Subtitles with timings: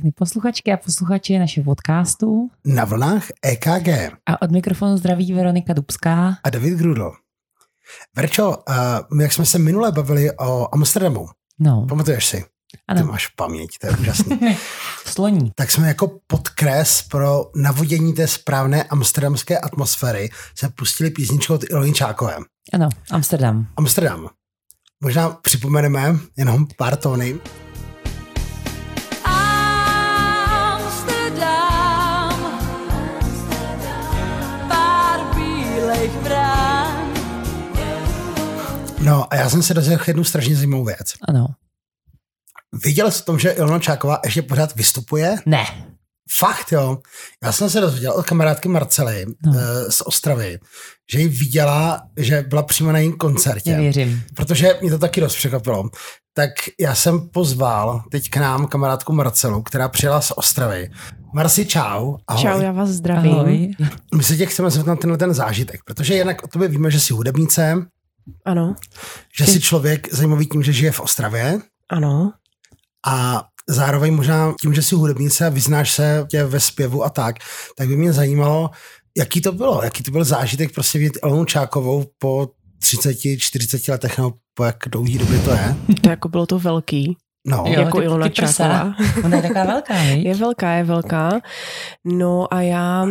[0.00, 2.50] Všechny posluchačky a posluchače našeho podcastu.
[2.64, 3.88] Na vlnách EKG.
[4.26, 6.36] A od mikrofonu zdraví Veronika Dubská.
[6.44, 7.12] A David Grudl.
[8.16, 11.26] Verčo, uh, jak jsme se minule bavili o Amsterdamu,
[11.58, 11.86] no.
[11.88, 12.44] pamatuješ si?
[12.88, 13.00] Ano.
[13.00, 14.40] Ty máš paměť, to je úžasný.
[15.06, 15.52] Sloní.
[15.54, 21.92] Tak jsme jako podkres pro navodění té správné amsterdamské atmosféry se pustili písničkou od Ilony
[21.92, 22.36] Čákové.
[22.72, 23.66] Ano, Amsterdam.
[23.76, 24.28] Amsterdam.
[25.00, 27.40] Možná připomeneme jenom pár tóny.
[39.10, 41.12] No a já jsem se dozvěděl jednu strašně zajímavou věc.
[41.28, 41.46] Ano.
[42.84, 45.36] Viděl jsi o tom, že Ilona Čáková ještě pořád vystupuje?
[45.46, 45.64] Ne.
[46.38, 46.98] Fakt jo.
[47.44, 49.52] Já jsem se dozvěděl od kamarádky Marcely no.
[49.88, 50.58] z Ostravy,
[51.12, 53.70] že ji viděla, že byla přímo na jejím koncertě.
[53.70, 54.22] Nevěřím.
[54.34, 55.90] Protože mě to taky dost překvapilo.
[56.34, 56.50] Tak
[56.80, 60.90] já jsem pozval teď k nám kamarádku Marcelu, která přijela z Ostravy.
[61.34, 62.16] Marci, čau.
[62.26, 62.42] Ahoj.
[62.42, 63.32] Čau, já vás zdravím.
[63.32, 63.70] Ahoj.
[64.14, 67.00] My se tě chceme zeptat na tenhle ten zážitek, protože jinak o tobě víme, že
[67.00, 67.86] jsi hudebnice.
[68.44, 68.74] Ano.
[69.38, 71.60] Že jsi člověk zajímavý tím, že žije v Ostravě.
[71.90, 72.32] Ano.
[73.06, 77.36] A zároveň možná tím, že jsi hudebnice a vyznáš se tě ve zpěvu a tak,
[77.76, 78.70] tak by mě zajímalo,
[79.18, 82.48] jaký to bylo, jaký to byl zážitek prostě vidět Elonu Čákovou po
[82.78, 85.76] 30, 40 letech, nebo po jak dlouhý době to je.
[86.00, 87.16] To jako bylo to velký.
[87.46, 87.64] No.
[87.66, 88.94] Jo, jako ty, Ilona ty Čáková.
[89.24, 90.16] Ona je taková velká, ne?
[90.16, 91.40] Je velká, je velká.
[92.04, 93.06] No a já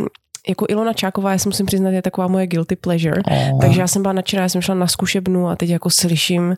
[0.48, 3.22] jako Ilona Čáková, já si musím přiznat, je taková moje guilty pleasure.
[3.32, 3.60] Oh.
[3.60, 6.56] Takže já jsem byla nadšená, já jsem šla na zkušebnu a teď jako slyším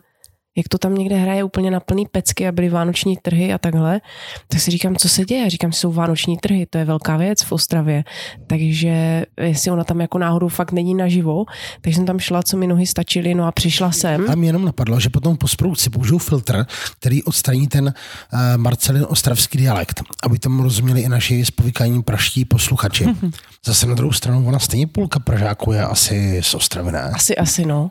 [0.56, 4.00] jak to tam někde hraje úplně na plný pecky a byly vánoční trhy a takhle,
[4.48, 5.50] tak si říkám, co se děje.
[5.50, 8.04] Říkám, jsou vánoční trhy, to je velká věc v Ostravě.
[8.46, 11.44] Takže jestli ona tam jako náhodou fakt není naživo,
[11.80, 14.30] takže jsem tam šla, co mi nohy stačily, no a přišla jsem.
[14.30, 16.66] A mě jenom napadlo, že potom po sprouci použiju filtr,
[16.98, 23.06] který odstraní ten uh, Marcelin ostravský dialekt, aby tomu rozuměli i naši spovíkaní praští posluchači.
[23.66, 27.02] Zase na druhou stranu, ona stejně půlka Pražáků je asi z Ostravy, ne?
[27.02, 27.90] Asi, asi, no.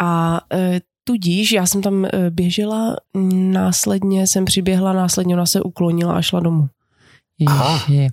[0.00, 0.60] A uh,
[1.04, 2.96] Tudíž já jsem tam eh, běžela,
[3.34, 6.68] následně jsem přiběhla, následně ona se uklonila a šla domů.
[7.38, 8.08] Ježiši.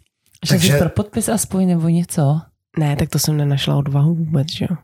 [0.49, 2.41] Takže pro podpis aspoň nebo něco?
[2.77, 4.77] Ne, tak to jsem nenašla odvahu vůbec, že jo.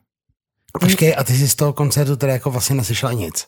[0.79, 3.45] Počkej, a ty jsi z toho koncertu teda jako vlastně neslyšela nic?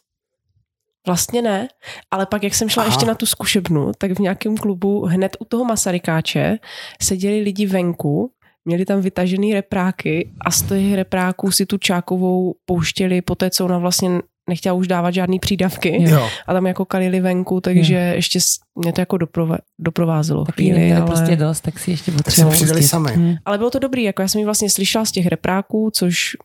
[1.08, 1.68] Vlastně ne,
[2.12, 2.94] ale pak, jak jsem šla Aha.
[2.94, 6.58] ještě na tu zkušebnu, tak v nějakém klubu hned u toho Masarykáče
[7.02, 8.32] seděli lidi venku
[8.70, 13.66] měli tam vytažený repráky a z těch repráků si tu Čákovou pouštěli po té, co
[13.66, 14.10] ona vlastně
[14.50, 16.30] nechtěla už dávat žádný přídavky jo.
[16.48, 18.16] a tam jako kalili venku, takže jo.
[18.16, 18.40] ještě
[18.76, 20.94] mě to jako doprova, doprovázelo tak chvíli.
[20.94, 21.06] Ale...
[21.06, 22.56] prostě dost, tak si ještě potřebovali.
[22.56, 23.12] přidali sami.
[23.12, 23.36] Hmm.
[23.46, 26.38] Ale bylo to dobrý, jako já jsem ji vlastně slyšela z těch repráků, což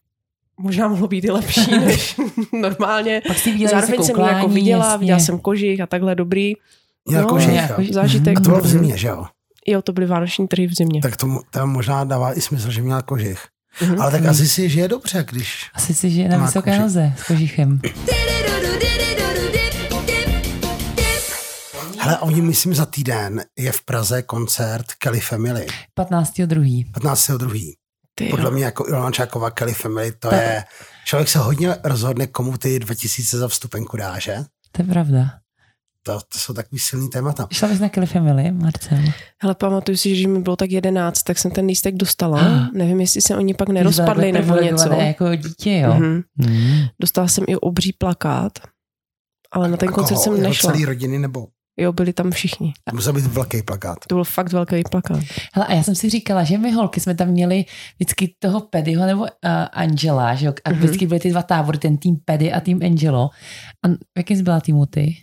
[0.59, 2.17] možná mohlo být i lepší než
[2.53, 3.23] normálně.
[3.27, 4.99] Pak si viděla, Zároveň jsem ji jako viděla, jasně.
[4.99, 6.53] viděla jsem kožich a takhle dobrý.
[7.11, 8.39] Já no, kožich, jako zážitek.
[8.39, 9.25] A to bylo v zimě, že jo?
[9.67, 11.01] Jo, to byly vánoční trhy v zimě.
[11.01, 13.47] Tak to, to možná dává i smysl, že měla kožich.
[13.81, 14.03] Mm-hmm.
[14.03, 15.71] Ale tak asi si žije dobře, když...
[15.75, 16.81] Asi si žije na vysoké kožich.
[16.83, 17.81] noze s kožichem.
[21.99, 25.67] Hele, oni myslím za týden je v Praze koncert Kelly Family.
[25.99, 26.93] 15.2.
[26.93, 27.75] 15.2.
[28.31, 30.37] Podle mě jako Ilona Čáková Kelly Family, to Ta...
[30.37, 30.65] je...
[31.05, 34.37] Člověk se hodně rozhodne, komu ty 2000 za vstupenku dá, že?
[34.73, 35.44] To je pravda
[36.07, 37.49] to, to jsou takový silný témata.
[37.53, 38.99] Šla bys na Kelly Family, Marcel?
[39.43, 42.41] Hele, pamatuju si, že když mi bylo tak jedenáct, tak jsem ten lístek dostala.
[42.41, 42.69] Ah.
[42.73, 44.93] Nevím, jestli se oni pak nerozpadli nebo něco.
[44.93, 45.91] jako dítě, jo.
[45.91, 46.23] Mm-hmm.
[46.37, 46.87] Mm.
[47.01, 48.53] Dostala jsem i obří plakát,
[49.53, 50.73] ale na ten jako koncert jsem nešla.
[50.73, 51.47] celý rodiny nebo?
[51.77, 52.73] Jo, byli tam všichni.
[52.91, 53.99] To musel být velký plakát.
[54.09, 55.23] To byl fakt velký plakát.
[55.53, 57.65] Hele, a já jsem si říkala, že my holky jsme tam měli
[57.97, 59.29] vždycky toho Pedyho nebo uh,
[59.73, 60.55] Angela, že jo?
[60.65, 60.77] A mm-hmm.
[60.77, 63.31] vždycky byly ty dva tábory, ten tým Pedy a tým Angelo.
[63.85, 65.17] A v jakém jsi byla týmu ty?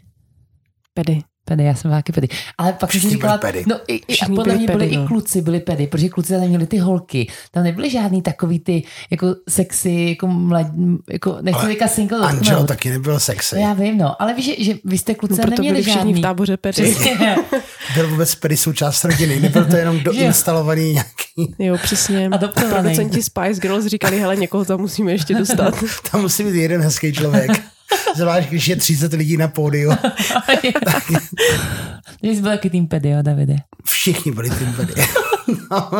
[0.94, 1.22] Pedy.
[1.46, 2.28] Pedy, já jsem taky pedy.
[2.58, 3.64] Ale pak jsem si říkala, pedy.
[3.68, 5.04] no i, i, a podle mě byli no.
[5.04, 7.28] i kluci byli pedy, protože kluci tam měli ty holky.
[7.52, 12.90] Tam nebyly žádný takový ty jako sexy, jako mladí, jako nechci říkat single Angelo taky
[12.90, 13.56] nebyl sexy.
[13.56, 16.14] No já vím, no, ale víš, že, že vy jste kluci no, neměli žádný.
[16.14, 16.96] v táboře pedy.
[17.96, 21.56] byl vůbec pedy součást rodiny, nebyl to jenom doinstalovaný nějaký.
[21.60, 22.30] Jo, přesně.
[22.32, 22.38] A
[22.70, 25.84] producenti Spice Girls říkali, hele, někoho tam musíme ještě dostat.
[26.12, 27.52] tam musí být jeden hezký člověk.
[28.16, 29.92] Zvlášť, když je 30 lidí na pódiu.
[32.22, 33.56] Ty jsi byl taky tým pedy, jo, Davide?
[33.86, 34.94] Všichni byli tým pedy.
[35.72, 35.92] no.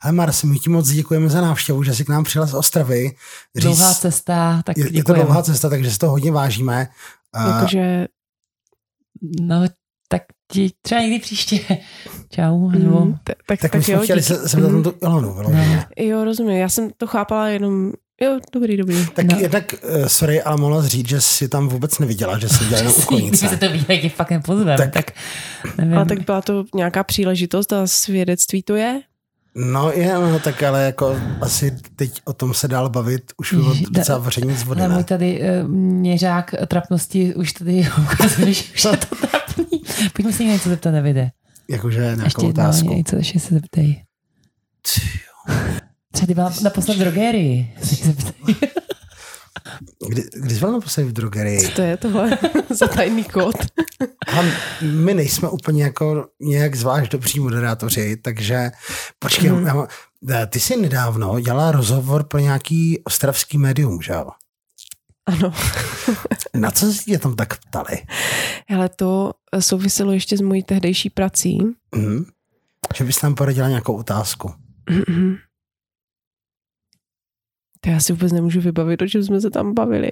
[0.00, 3.10] Ale Mars, my ti moc děkujeme za návštěvu, že jsi k nám přijela z Ostravy.
[3.56, 6.88] Říct, dlouhá cesta, tak je, je to dlouhá cesta, takže si to hodně vážíme.
[7.46, 8.06] Jakože...
[9.40, 9.66] No,
[10.08, 11.60] tak ti třeba někdy příště.
[12.30, 12.70] Čau.
[12.70, 13.00] Nebo...
[13.00, 14.82] Mm, tak, tak, tak, tak my jsme jo, chtěli se, se mm.
[14.82, 15.42] tu Ilonu.
[15.42, 15.50] No.
[15.96, 16.56] Jo, rozumím.
[16.56, 19.06] Já jsem to chápala jenom Jo, dobrý, dobrý.
[19.14, 19.34] Tak No.
[19.34, 19.40] no.
[19.40, 23.06] jednak, uh, sorry, ale mohla říct, že si tam vůbec neviděla, že jenom u Kdyby
[23.06, 23.48] konice.
[23.48, 25.16] se to viděli, jak je fakt nepozvem, tak, Tak- tak
[25.78, 25.96] nevím.
[25.96, 29.00] Ale tak byla to nějaká příležitost a svědectví to je?
[29.54, 33.84] No je, no, tak ale jako asi teď o tom se dál bavit, už Ježi,
[33.90, 38.84] docela vaření z vody, Ale můj tady uh, měřák trapnosti už tady ukazuje, že už
[38.84, 39.82] je to trapný.
[40.12, 41.30] Pojďme se něco zeptat, Davide.
[41.70, 42.94] Jakože Ještě nějakou jednou otázku.
[42.94, 44.02] něco, ještě se zeptej.
[46.12, 47.74] Třeba ty byla naposled v drogerii.
[47.82, 48.14] Se.
[50.08, 51.60] Kdy, kdy jsi byl naposledy v drogerii?
[51.60, 52.38] Co to je tohle
[52.70, 53.56] za tajný kód?
[54.26, 54.42] A
[54.82, 58.70] my nejsme úplně jako nějak zvlášť dobří moderátoři, takže
[59.18, 59.66] počkej, mm.
[60.46, 64.30] ty jsi nedávno dělala rozhovor pro nějaký ostravský médium, že jo?
[65.26, 65.52] Ano.
[66.54, 67.98] Na co si tě tam tak ptali?
[68.76, 71.58] Ale to souviselo ještě s mojí tehdejší prací.
[71.94, 72.24] Mhm.
[72.94, 74.54] Že bys tam poradila nějakou otázku.
[77.84, 80.10] To já si vůbec nemůžu vybavit, o čem jsme se tam bavili.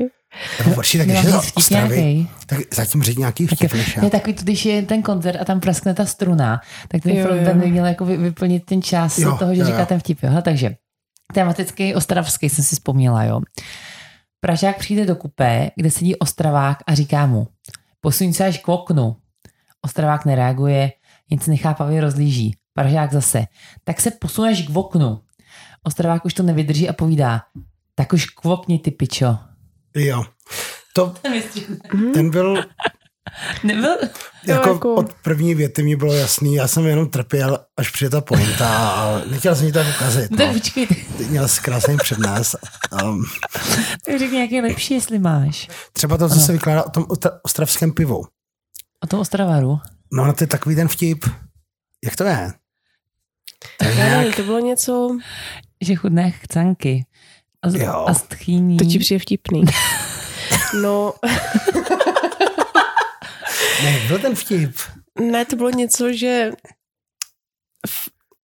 [0.59, 3.73] Nebo počkej, tak když Ostravy, tak zatím řekni nějaký Tak vtip.
[4.03, 7.71] Ne, takový když je ten koncert a tam praskne ta struna, tak ten frontman by
[7.71, 9.87] měl jako vy- vyplnit ten čas Jo, toho, že jo, říká jo.
[9.87, 10.23] ten vtip.
[10.23, 10.31] Jo?
[10.43, 10.77] Takže
[11.35, 13.41] tematický ostravský jsem si vzpomněla, jo.
[14.41, 17.49] Pražák přijde do kupé, kde sedí ostravák a říká mu,
[18.01, 19.17] posuň se až k oknu.
[19.85, 20.93] Ostravák nereaguje,
[21.41, 22.55] se nechápavě rozlíží.
[22.75, 23.45] Pražák zase,
[23.85, 25.21] tak se posuneš k oknu.
[25.83, 27.43] Ostravák už to nevydrží a povídá,
[27.95, 29.39] tak už kvokni ty pičo.
[29.95, 30.25] Jo.
[30.93, 31.15] To,
[31.95, 32.13] Mhm.
[32.13, 32.65] ten byl,
[33.65, 33.97] Nebyl?
[34.47, 38.21] jako, jako- od první věty mi bylo jasný, já jsem jenom trpěl, až přijde ta
[38.21, 40.31] pointa a nechtěl jsem ti to ukazit.
[40.31, 40.37] No.
[40.37, 40.63] Tak
[41.19, 42.57] Ty měl jsi krásný přednes.
[43.05, 43.25] Um,
[44.07, 45.69] tak řekni nějaký lepší, jestli máš.
[45.93, 46.43] třeba to, co Ano.
[46.43, 48.25] se vykládá o tom ostra- ostravském pivu.
[49.05, 49.79] O tom Ostravaru.
[50.13, 51.25] No, no to je takový ten vtip.
[52.05, 52.53] Jak to je?
[53.83, 55.19] Je nevím, nějak, to bylo něco,
[55.81, 57.07] že chudné chcanky
[57.63, 58.05] a, z, Jo.
[58.09, 58.77] a stchýní.
[58.77, 59.63] to ti přijde vtipný.
[60.83, 61.13] No,
[63.83, 64.77] ne, byl ten vtip.
[65.21, 66.51] ne, to bylo něco, že,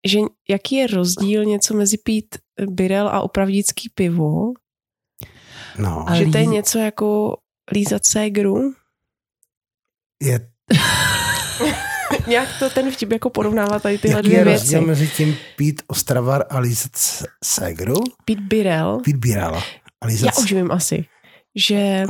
[0.06, 2.38] že jaký je rozdíl něco mezi pít
[2.70, 4.52] birel a opravdický pivo?
[5.78, 7.36] No, A že to je něco jako
[7.72, 8.75] lízat ségru?
[10.22, 10.50] je,
[12.26, 14.60] Nějak to ten vtip jako porovnává tady tyhle jaký dvě je věci.
[14.62, 16.98] rozdíl mezi tím pít ostravar a lízet
[17.44, 17.94] segru?
[18.24, 19.62] Pít birel, Pít bírala.
[20.00, 21.04] A lízet, já už vím asi,
[21.54, 22.04] že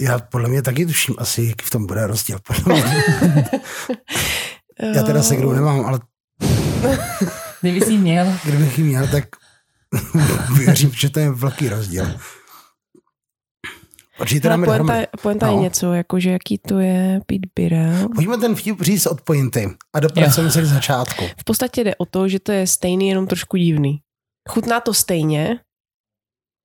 [0.00, 2.38] já podle mě taky tuším asi, jaký v tom bude rozdíl.
[4.94, 6.00] Já teda eh, segru nemám, ale
[7.60, 8.32] Kdyby jsi měl.
[8.44, 9.24] kdybych ji měl, tak
[10.58, 12.06] věřím, že to je velký rozdíl.
[14.40, 15.62] Teda Ale mi poenta, poenta je No.
[15.62, 18.08] něco, jako že jaký to je pít birel.
[18.14, 21.24] Pojďme ten vtip říct od pointy a dopracujeme se k začátku.
[21.40, 24.00] V podstatě jde o to, že to je stejný, jenom trošku divný.
[24.48, 25.58] Chutná to stejně,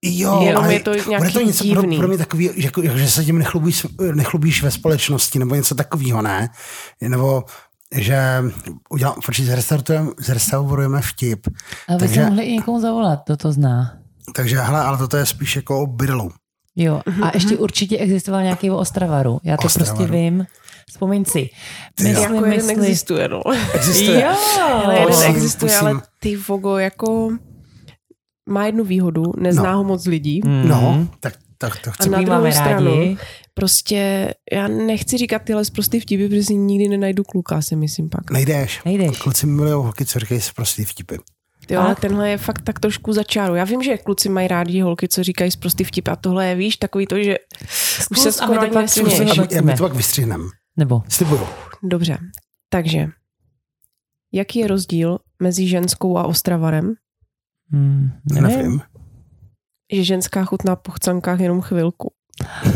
[0.03, 1.98] Jo, jenom ale je to bude nějaký to něco pro, divný.
[1.98, 6.21] pro mě takový, jako, jako, že se tím nechlubíš, nechlubíš ve společnosti, nebo něco takového,
[6.21, 6.50] ne?
[7.07, 7.44] Nebo
[7.95, 8.19] že
[8.89, 11.48] udělám, počkej, zrestaurujeme, zrestaurujeme vtip.
[11.88, 13.98] Ale by Takže- se mohli i někomu zavolat, kdo to zná.
[14.36, 16.31] Takže hele, ale toto je spíš jako o bydlu.
[16.75, 17.01] Jo.
[17.06, 19.39] Mhm, A ještě určitě existoval nějaký o Ostravaru.
[19.44, 19.97] Já to Ostravaru.
[19.97, 20.45] prostě vím.
[20.89, 21.50] Vzpomeň si.
[22.03, 22.79] Myslím, jako jeden myslím.
[22.79, 23.41] existuje, no.
[23.74, 24.22] Existuje.
[24.22, 24.36] Jo.
[24.84, 27.29] Ale To jeden existuje, musím- ale ty Vogo jako
[28.50, 29.77] má jednu výhodu, nezná No.
[29.77, 30.41] ho moc lidí.
[30.45, 30.67] Mm.
[30.67, 32.10] No, tak, tak to A chci.
[32.10, 33.17] na My druhou máme stranu, rádi.
[33.53, 38.31] prostě já nechci říkat tyhle zprostý vtipy, protože si nikdy nenajdu kluka, si myslím pak.
[38.31, 38.81] Nejdeš.
[38.86, 39.17] Nejdeš.
[39.17, 41.15] Kluci milují holky, co říkají prostý vtipy.
[41.71, 43.55] Jo, ale tenhle je fakt tak trošku za čáru.
[43.55, 46.77] Já vím, že kluci mají rádi holky, co říkají zprostý vtipy a tohle je, víš,
[46.77, 47.35] takový to, že
[48.11, 49.37] už se Zkus a my skoro to ani pak nesměješ.
[49.37, 49.77] A my, Pojďme.
[49.77, 50.43] to pak vystřihneme.
[50.77, 51.03] Nebo.
[51.09, 51.47] Slibuju.
[51.83, 52.17] Dobře,
[52.69, 53.07] takže
[54.33, 56.93] jaký je rozdíl mezi ženskou a ostravarem?
[57.71, 58.57] Hmm, nevím.
[58.57, 58.81] Nevím.
[59.93, 62.13] Že ženská chutná po chcankách jenom chvilku.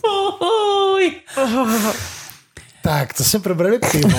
[0.00, 1.20] Fuj.
[2.82, 4.18] Tak, to se probrali pivo.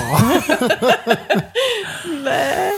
[2.24, 2.70] Ne.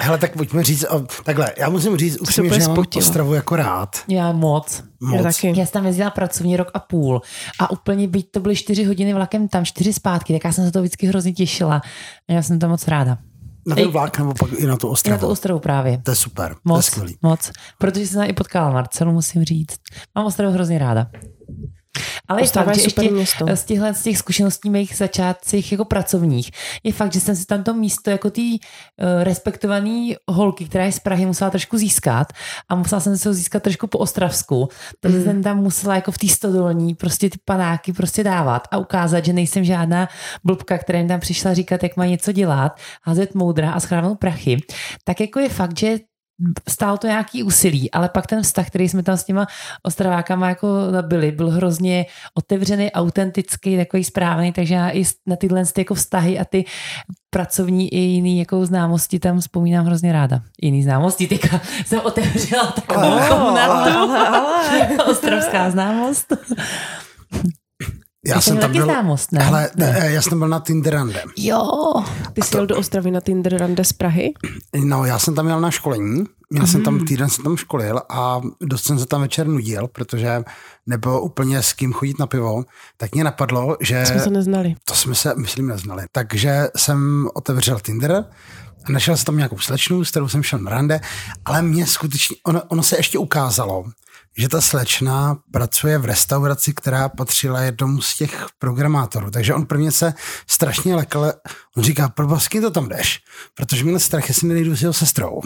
[0.00, 2.84] Hele, tak pojďme říct, o, takhle, já musím říct upřímně, že já mám.
[2.96, 3.96] Ostravu jako rád.
[4.08, 4.82] Já moc.
[5.00, 5.16] Moc.
[5.16, 5.46] Já taky.
[5.48, 7.22] Já jsem tam jezdila pracovní rok a půl
[7.60, 10.72] a úplně byť to byly čtyři hodiny vlakem tam, čtyři zpátky, tak já jsem se
[10.72, 11.82] to vždycky hrozně těšila.
[12.28, 13.18] A já jsem tam moc ráda.
[13.66, 13.90] Na ten Ej.
[13.90, 15.20] vlák nebo pak i na tu I na Ostravu.
[15.20, 15.98] tu ostravu právě.
[16.04, 17.16] To je super, to je Moc, skvělý.
[17.22, 17.50] moc.
[17.78, 19.76] Protože jsem tam i potkala Marcelu, musím říct.
[20.14, 21.06] Mám ostravu hrozně ráda.
[22.28, 23.46] Ale je Ostrava fakt, je že ještě město.
[23.54, 26.50] z těchhle z těch zkušeností mých začátcích jako pracovních
[26.82, 28.58] je fakt, že jsem si tam to místo jako ty uh,
[29.22, 32.32] respektovaný holky, která je z Prahy, musela trošku získat
[32.68, 34.68] a musela jsem se ho získat trošku po Ostravsku.
[35.00, 35.24] Takže Mm.
[35.24, 39.32] jsem tam musela jako v té stodolní prostě ty panáky prostě dávat a ukázat, že
[39.32, 40.08] nejsem žádná
[40.44, 44.56] blbka, která jim tam přišla říkat, jak má něco dělat, házet moudra a schrávat prachy.
[45.04, 45.96] Tak jako je fakt, že
[46.68, 49.46] stálo to nějaký úsilí, ale pak ten vztah, který jsme tam s těma
[49.82, 50.68] ostravákama jako
[51.02, 56.44] byli, byl hrozně otevřený, autentický, takový správný, takže já i na tyhle jako vztahy a
[56.44, 56.64] ty
[57.30, 60.40] pracovní i jiný jako známosti tam vzpomínám hrozně ráda.
[60.62, 64.12] Jiný známosti, teďka jsem otevřela takovou oh, komnatu.
[65.10, 66.32] Ostrovská známost.
[68.26, 69.44] Já jsem tam byl, známost, ne?
[69.44, 70.00] Hele, ne.
[70.02, 71.22] já jsem byl na Tinderande.
[71.36, 71.64] Jo.
[72.32, 74.32] Ty jsi jel do Ostravy na Tinderande z Prahy?
[74.84, 76.24] No, já jsem tam jel na školení.
[76.52, 76.66] Já mm.
[76.66, 77.06] jsem tam mhm.
[77.06, 80.42] týden jsem tam školil a dost jsem se tam večer nudil, protože
[80.86, 82.64] nebylo úplně s kým chodit na pivo.
[82.96, 84.06] Tak mě napadlo, že...
[84.06, 84.74] Jsme se neznali.
[84.84, 86.02] To jsme se, myslím, neznali.
[86.12, 88.24] Takže jsem otevřel Tinder
[88.84, 91.00] a našel jsem tam nějakou slečnu, s kterou jsem šel na rande,
[91.44, 93.84] ale mě skutečně, ono, ono se ještě ukázalo,
[94.38, 99.30] že ta slečna pracuje v restauraci, která patřila jednomu z těch programátorů.
[99.30, 100.14] Takže on prvně se
[100.46, 101.32] strašně lekal.
[101.76, 103.20] On říká, pro to tam jdeš?
[103.54, 105.40] Protože měl strach, jestli nejdu s jeho sestrou.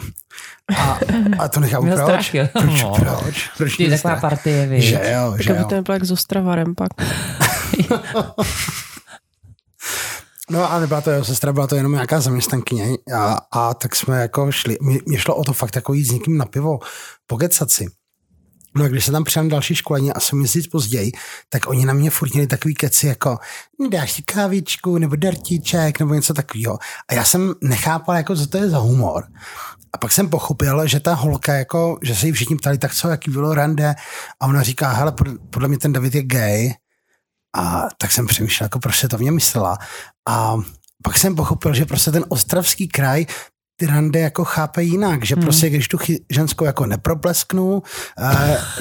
[0.76, 0.98] A,
[1.38, 2.28] a to nechápu proč.
[2.28, 2.94] Strach, proč, no.
[2.96, 4.84] proč, proč, Ty taková partie, víš.
[4.84, 5.64] Že jo, že jo.
[5.68, 6.88] to nebylo jak s Ostravarem pak.
[10.50, 14.20] No a nebyla to jeho sestra, byla to jenom nějaká zaměstnankyně a, a tak jsme
[14.20, 14.76] jako šli,
[15.06, 16.78] mě šlo o to fakt jako jít s někým na pivo,
[17.26, 17.86] pokecat si.
[18.76, 21.12] No a když se tam přijel další školení a jsem měsíc později,
[21.48, 23.38] tak oni na mě furt měli takový keci jako
[23.90, 26.78] dáš si kávičku nebo dartíček nebo něco takového.
[27.08, 29.24] A já jsem nechápal, jako co to je za humor.
[29.92, 33.08] A pak jsem pochopil, že ta holka, jako, že se jí všichni ptali, tak co,
[33.08, 33.94] jaký bylo rande?
[34.40, 35.12] A ona říká, hele,
[35.50, 36.74] podle mě ten David je gay.
[37.56, 39.78] A tak jsem přemýšlel, jako proč se to mě myslela.
[40.28, 40.56] A
[41.02, 43.26] pak jsem pochopil, že prostě ten ostravský kraj
[43.76, 45.42] ty rande jako chápe jinak, že hmm.
[45.42, 47.82] prostě když tu chy- ženskou jako neproplesknu, uh,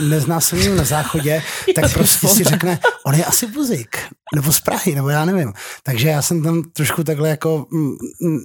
[0.10, 1.44] nezná se na záchodě,
[1.76, 3.98] tak prostě si řekne, on je asi buzik,
[4.36, 5.54] nebo z Prahy, nebo já nevím.
[5.84, 7.66] Takže já jsem tam trošku takhle jako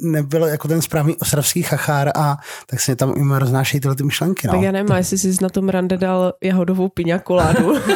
[0.03, 2.37] nebyl jako ten správný ostravský chachár a
[2.67, 4.47] tak se tam jim roznášejí tyhle ty myšlenky.
[4.47, 4.53] No.
[4.53, 7.79] Tak já nevím, jestli jsi na tom rande dal jahodovou piňakoládu.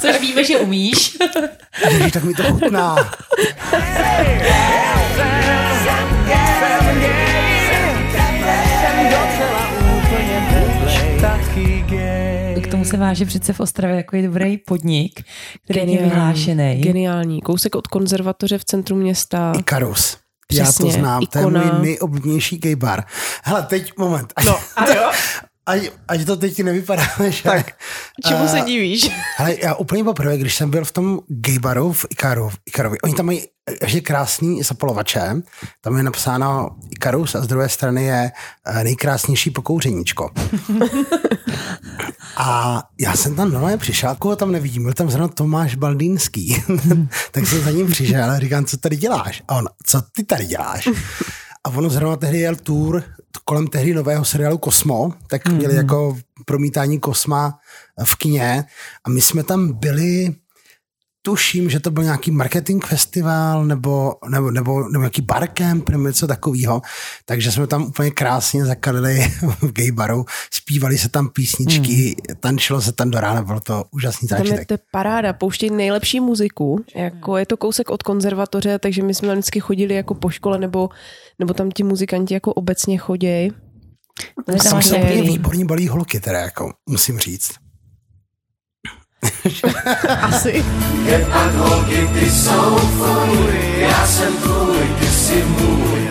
[0.00, 1.18] Což víme, že umíš.
[1.90, 2.96] Ježiš, tak mi to chutná.
[12.62, 15.20] K tomu se váže přece v Ostravě takový dobrý podnik,
[15.64, 16.80] který Geniální, je vyhlášený.
[16.80, 17.40] Geniální.
[17.40, 19.52] Kousek od konzervatoře v centru města.
[19.58, 20.16] Ikarus.
[20.46, 21.60] Přesně, Já to znám, ikona.
[21.60, 23.04] to je můj nejoblíbenější gay bar.
[23.44, 24.32] Hele, teď moment.
[24.46, 25.10] No, a jo.
[25.68, 27.42] Ať, ať to teď nevypadá, že...
[27.42, 27.76] Tak,
[28.26, 29.10] čemu uh, se divíš?
[29.36, 33.00] Hele, já úplně poprvé, když jsem byl v tom gay baru v Ikaru, v Ikarovi,
[33.00, 33.42] oni tam mají
[33.82, 35.34] ještě krásný zapalovače,
[35.80, 38.30] tam je napsáno Ikarus a z druhé strany je
[38.66, 40.30] eh, nejkrásnější pokouřeníčko.
[42.36, 46.62] a já jsem tam normálně přišel, koho tam nevidím, byl tam zrovna Tomáš Baldínský,
[47.30, 49.42] tak jsem za ním přišel a říkám, co tady děláš?
[49.48, 50.88] A on, co ty tady děláš?
[51.68, 53.02] A ono zrovna tehdy jel tour
[53.44, 55.56] kolem tehdy nového seriálu Kosmo, tak mm-hmm.
[55.56, 57.58] měli jako promítání Kosma
[58.04, 58.64] v kině
[59.04, 60.34] a my jsme tam byli
[61.22, 66.26] tuším, že to byl nějaký marketing festival nebo, nebo, nebo, nebo nějaký barcamp nebo něco
[66.26, 66.82] takového.
[67.24, 69.20] Takže jsme tam úplně krásně zakalili
[69.60, 72.36] v gay baru, zpívali se tam písničky, mm.
[72.40, 74.50] tančilo se tam do rána, bylo to úžasný zážitek.
[74.50, 79.14] Tam je to paráda, pouštějí nejlepší muziku, jako je to kousek od konzervatoře, takže my
[79.14, 80.88] jsme tam vždycky chodili jako po škole nebo,
[81.38, 83.52] nebo tam ti muzikanti jako obecně chodějí.
[84.46, 87.50] Tam jsou výborní balí holky, teda jako musím říct.
[90.22, 90.64] Asi.
[91.04, 96.08] Je pak holky, ty jsou fuj, já jsem tvůj, ty jsi můj.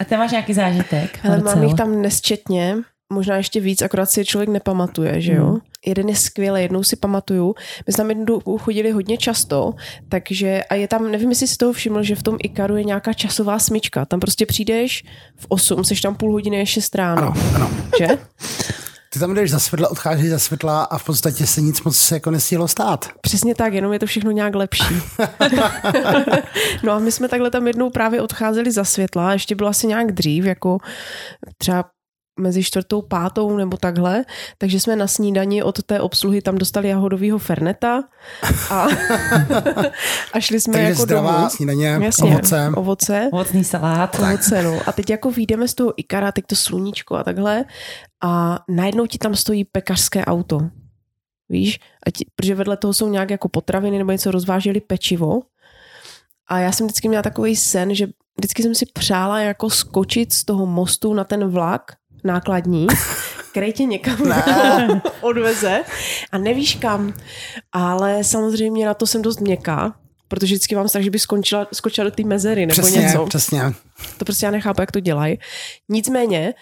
[0.00, 1.18] A ty máš nějaký zážitek?
[1.24, 2.76] Ale mám jich tam nesčetně,
[3.12, 5.46] možná ještě víc, akorát si je člověk nepamatuje, že jo?
[5.46, 5.60] Hmm.
[5.86, 7.54] Jeden je skvělý, jednou si pamatuju.
[7.86, 9.74] My jsme tam jednou chodili hodně často,
[10.08, 13.12] takže a je tam, nevím, jestli si toho všiml, že v tom Ikaru je nějaká
[13.12, 14.04] časová smyčka.
[14.04, 15.04] Tam prostě přijdeš
[15.36, 17.22] v 8, jsi tam půl hodiny, je 6 ráno.
[17.22, 17.70] Ano, ano.
[17.98, 18.08] Že?
[19.12, 22.16] Ty tam jdeš za světla, odcházíš za světla a v podstatě se nic moc se
[22.16, 23.08] jako nestihlo stát.
[23.20, 24.94] Přesně tak, jenom je to všechno nějak lepší.
[26.82, 30.12] no a my jsme takhle tam jednou právě odcházeli za světla, ještě bylo asi nějak
[30.12, 30.78] dřív, jako
[31.58, 31.84] třeba
[32.38, 34.24] mezi čtvrtou, pátou nebo takhle,
[34.58, 38.04] takže jsme na snídani od té obsluhy tam dostali jahodovýho ferneta
[38.70, 38.86] a,
[40.32, 41.50] a šli jsme takže jako zdravá domů.
[41.50, 42.70] snídaně, Jasně, ovoce.
[42.76, 43.28] ovoce.
[43.32, 44.18] Ovocný salát.
[44.18, 44.80] Ovoce, no.
[44.86, 47.64] A teď jako vyjdeme z toho Ikara, teď to sluníčko a takhle
[48.22, 50.60] a najednou ti tam stojí pekařské auto.
[51.48, 51.80] Víš?
[52.06, 55.40] A ti, protože vedle toho jsou nějak jako potraviny nebo něco rozváželi pečivo.
[56.46, 58.06] A já jsem vždycky měla takový sen, že
[58.38, 61.92] vždycky jsem si přála jako skočit z toho mostu na ten vlak
[62.24, 62.86] nákladní,
[63.50, 64.42] který tě někam ne.
[65.20, 65.82] odveze
[66.32, 67.14] a nevíš kam.
[67.72, 69.94] Ale samozřejmě na to jsem dost měkká,
[70.28, 73.26] protože vždycky mám strach, že by skončila, skočila do té mezery nebo přesně, něco.
[73.26, 73.62] Přesně.
[74.18, 75.38] To prostě já nechápu, jak to dělají.
[75.88, 76.54] Nicméně,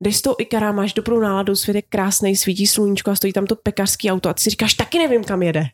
[0.00, 3.46] jdeš s tou Ikara, máš dobrou náladu, svět je krásný, svítí sluníčko a stojí tam
[3.46, 5.64] to pekařský auto a ty si říkáš, taky nevím, kam jede.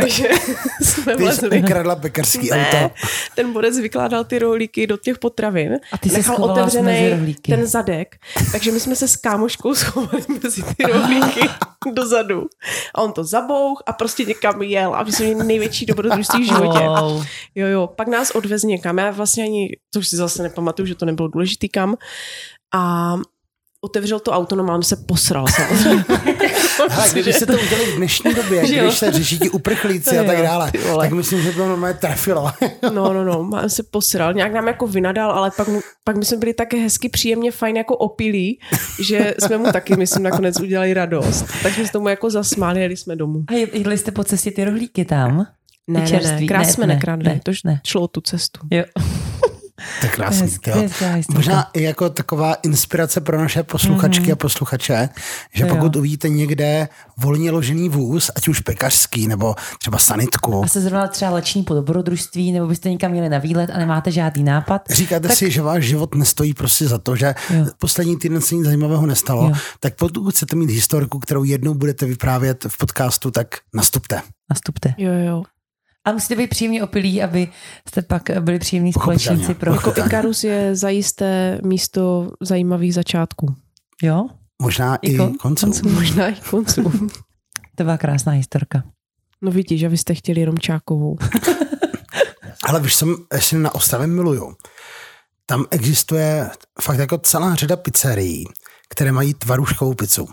[0.00, 0.28] Takže
[0.82, 1.58] jsme Ty jsi vlezli.
[1.62, 2.94] ukradla pekarský Ne, auto.
[3.34, 5.76] ten borec vykládal ty rohlíky do těch potravin.
[5.92, 8.16] A ty nechal otevřený ten zadek,
[8.52, 11.40] takže my jsme se s kámoškou schovali mezi ty rohlíky
[11.92, 12.46] dozadu.
[12.94, 16.46] A on to zabouch a prostě někam jel a my jsme měli největší dobrodružství v
[16.46, 16.84] životě.
[17.54, 18.98] Jo, jo, pak nás odvez někam.
[18.98, 21.94] Já vlastně ani, to už si zase nepamatuju, že to nebylo důležitý kam.
[22.74, 23.14] A
[23.80, 26.04] otevřel to auto, no se posral samozřejmě.
[26.90, 28.84] Hele, kdyby se to udělali v dnešní době, Že jo.
[28.84, 32.50] když se řeší ti uprchlíci a tak dále, tak myslím, že to normálně trefilo.
[32.94, 34.34] No, no, no, mám se posral.
[34.34, 37.76] Nějak nám jako vynadal, ale pak, mu- pak my jsme byli také hezky, příjemně, fajn
[37.76, 38.58] jako opilí,
[39.08, 41.44] že jsme mu taky, myslím, nakonec udělali radost.
[41.62, 43.44] Tak jsme se tomu jako zasmáli, jeli jsme domů.
[43.48, 45.46] A jedli jste po cestě ty rohlíky tam?
[45.86, 47.80] Ne, ne, ne, krás jsme ne, nekradli, ne, to ne.
[47.86, 48.60] šlo tu cestu.
[48.70, 48.84] Jo.
[50.00, 50.42] To je krásný.
[50.42, 50.76] Hezky, jo.
[50.80, 51.38] hezká historka.
[51.38, 54.32] Možná i jako taková inspirace pro naše posluchačky Mhm.
[54.32, 55.08] a posluchače,
[55.54, 55.76] že To jo.
[55.76, 61.08] pokud uvidíte někde volně ložený vůz, ať už pekařský nebo třeba sanitku, A se zrovna
[61.08, 65.28] třeba leční po dobrodružství, nebo byste někam měli na výlet a nemáte žádný nápad, Říkáte
[65.28, 67.66] si, že váš život nestojí prostě za to, že Jo.
[67.78, 69.52] poslední týden se nic zajímavého nestalo, Jo.
[69.80, 74.20] tak pokud chcete mít historku, kterou jednou budete vyprávět v podcastu, tak nastupte.
[74.50, 74.94] nastupte.
[74.98, 75.42] Jo, jo.
[76.04, 77.48] A musíte být příjemně opilí, aby
[77.88, 79.74] jste pak byli příjemní společníci pro...
[79.74, 83.54] Jako- Ikarus je zajisté místo zajímavých začátků.
[84.02, 84.26] Jo?
[84.62, 85.66] Možná i, I kon- konců.
[85.66, 85.88] konců.
[85.88, 86.92] Možná i konců.
[87.74, 88.82] To byla krásná historka.
[89.42, 91.16] No vidíš, že vy jste chtěli jenom Čákovou.
[92.68, 94.54] Ale víš, jsem ještě na Ostravě miluju.
[95.46, 96.50] Tam existuje
[96.82, 98.44] fakt jako celá řada pizzerií,
[98.90, 100.28] které mají tvaruškovou pizzu.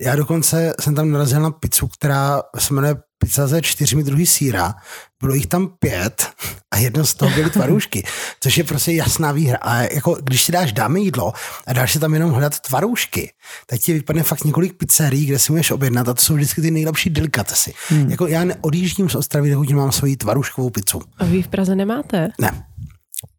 [0.00, 4.74] Já dokonce jsem tam narazil na pizzu, která se jmenuje pizza ze čtyřmi druhy síra.
[5.20, 6.28] Bylo jich tam pět
[6.70, 8.04] a jedno z toho byly tvarůžky,
[8.40, 9.58] což je prostě jasná výhra.
[9.62, 11.32] A jako, když si dáš dáme jídlo
[11.66, 13.32] a dáš si tam jenom hledat tvarůžky,
[13.66, 16.70] tak ti vypadne fakt několik pizzerií, kde si můžeš objednat a to jsou vždycky ty
[16.70, 17.74] nejlepší delikatesy.
[17.88, 18.10] Hmm.
[18.10, 21.00] Jako já neodjíždím z Ostravy, dokud mám svoji tvaruškovou pizzu.
[21.18, 22.28] A vy v Praze nemáte?
[22.40, 22.64] Ne.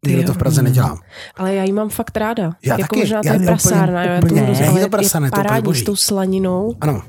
[0.06, 0.98] Nikdo to v Praze nedělá.
[1.36, 2.52] Ale já ji mám fakt ráda.
[2.64, 3.00] Já jako taky.
[3.00, 5.30] možná to Já je úplně- prasárna, jo, já úplně- tomu rozumím, není to prasárna, je
[5.30, 5.80] to úplně boží.
[5.82, 6.76] s tou slaninou.
[6.80, 7.02] Ano.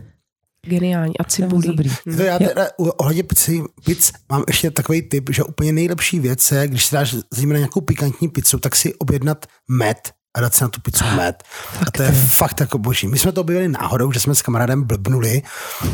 [0.71, 1.17] Geniální.
[1.17, 1.67] A cibulí.
[1.67, 1.89] dobrý.
[2.17, 6.51] To já teda u- ohledně pizzy, pizz mám ještě takový tip, že úplně nejlepší věc
[6.51, 9.97] je, když si dáš zejména nějakou pikantní pizzu, tak si objednat med
[10.37, 11.43] a dát si na tu pizzu med.
[11.87, 13.07] a to je fakt jako boží.
[13.07, 15.41] My jsme to objevili náhodou, že jsme s kamarádem blbnuli,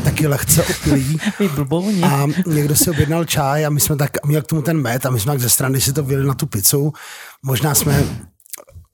[0.04, 1.20] taky lehce opilí
[2.02, 5.06] a někdo si objednal čaj a my jsme tak, a měl k tomu ten med
[5.06, 6.92] a my jsme tak ze strany si to vyli na tu pizzu.
[7.42, 8.04] Možná jsme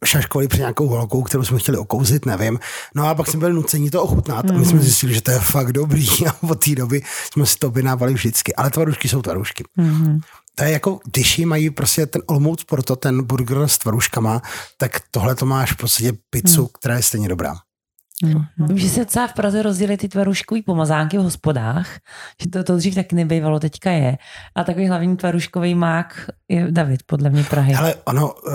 [0.05, 2.59] šaškovali před nějakou holkou, kterou jsme chtěli okouzit, nevím.
[2.95, 5.38] No a pak jsme byli nuceni to ochutnat a my jsme zjistili, že to je
[5.38, 8.55] fakt dobrý a od té doby jsme si to objednávali vždycky.
[8.55, 9.64] Ale tvarušky jsou tvarušky.
[9.77, 10.21] Mhm.
[10.55, 14.43] To je jako, když jí mají prostě ten Olmouc Porto, ten burger s tvaruškama,
[14.77, 17.55] tak tohle to máš prostě pizzu, která je stejně dobrá.
[18.59, 21.88] Vím, že se docela v Praze rozdělily ty tvaruškový pomazánky v hospodách,
[22.42, 24.18] že to, to dřív taky nebývalo, teďka je.
[24.55, 27.74] A takový hlavní tvaruškový mák je David, podle mě Prahy.
[27.74, 28.53] Ale ono, eh,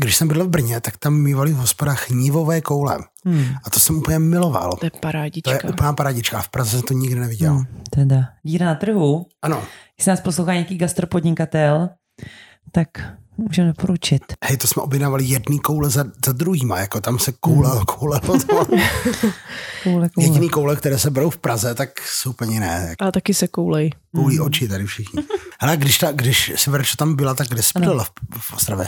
[0.00, 2.98] když jsem byl v Brně, tak tam mývali v hospodách nívové koule.
[3.24, 3.44] Hmm.
[3.64, 4.72] A to jsem úplně miloval.
[4.72, 5.50] To je To parádička.
[5.52, 6.38] je úplná paradička.
[6.38, 7.52] A v Praze jsem to nikdy neviděl.
[7.54, 8.28] Hmm, teda.
[8.42, 9.26] Díra na trhu.
[9.42, 9.62] Ano.
[9.98, 11.88] Jestli nás poslouchá nějaký gastropodnikatel,
[12.72, 12.88] tak
[13.48, 14.22] můžeme doporučit.
[14.44, 17.84] Hej, to jsme objednávali jedný koule za, za druhýma, jako tam se koule, Hmm.
[17.84, 18.66] koule, koule.
[19.84, 20.10] Koule.
[20.18, 22.86] Jediný koule, které se berou v Praze, tak jsou úplně jiné.
[22.88, 23.90] Jak Ale taky se koulej.
[24.16, 24.46] koulí Hmm.
[24.46, 25.22] oči tady všichni.
[25.60, 28.86] Hele, když, ta, když si Verčo tam byla, tak kde jsi bydlela v, v Ostravě?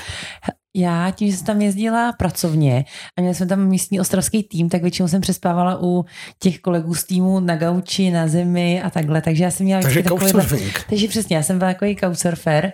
[0.76, 2.84] Já tím, že jsem tam jezdila pracovně
[3.18, 6.04] a měli jsme tam místní ostravský tým, tak většinou jsem přespávala u
[6.38, 9.22] těch kolegů z týmu na gauči, na zemi a takhle.
[9.22, 10.84] Takže já jsem měla Takže vždycky couchsurfing.
[10.88, 12.72] Takže přesně, já jsem byla takový couchsurfer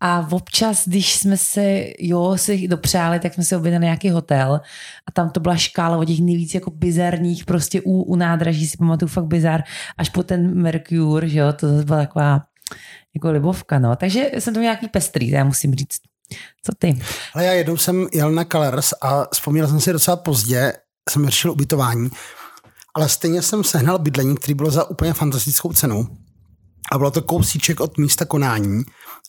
[0.00, 4.60] a občas, když jsme se, jo, si dopřáli, tak jsme si objednali nějaký hotel
[5.06, 8.76] a tam to byla škála od těch nejvíc jako bizarních, prostě u, u nádraží si
[8.76, 9.62] pamatuju fakt bizar,
[9.98, 12.40] až po ten Mercure, že jo, to zase byla taková
[13.14, 13.96] jako libovka, no.
[13.96, 15.98] Takže jsem to nějaký pestrý, já musím říct.
[16.62, 16.98] Co ty?
[17.34, 20.72] Ale já jednou jsem jel na Colors a vzpomněl jsem si docela pozdě,
[21.10, 22.10] jsem řešil ubytování,
[22.94, 26.06] ale stejně jsem sehnal bydlení, který bylo za úplně fantastickou cenu.
[26.92, 28.82] A bylo to kousíček od místa konání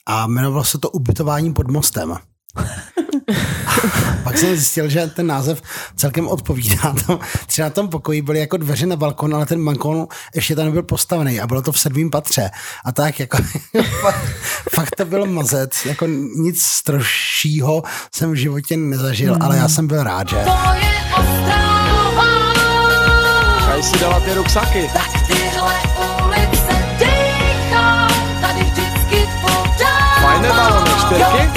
[0.06, 2.16] a jmenovalo se to ubytování pod mostem.
[4.24, 5.62] Pak jsem zjistil, že ten název
[5.96, 6.96] celkem odpovídá.
[7.08, 10.66] Tam, třeba na tom pokoji byly jako dveře na balkon, ale ten balkon ještě tam
[10.66, 12.50] nebyl postavený a bylo to v sedmém patře.
[12.86, 13.38] A tak jako
[14.76, 15.86] fakt, to byl mazec.
[15.86, 17.84] Jako nic strožšího
[18.16, 20.46] jsem v životě nezažil, ale já jsem byl rád, že?
[23.66, 24.90] To je si dala ty ruksaky?
[24.94, 25.45] tak tyhle
[31.00, 31.50] čtyřky?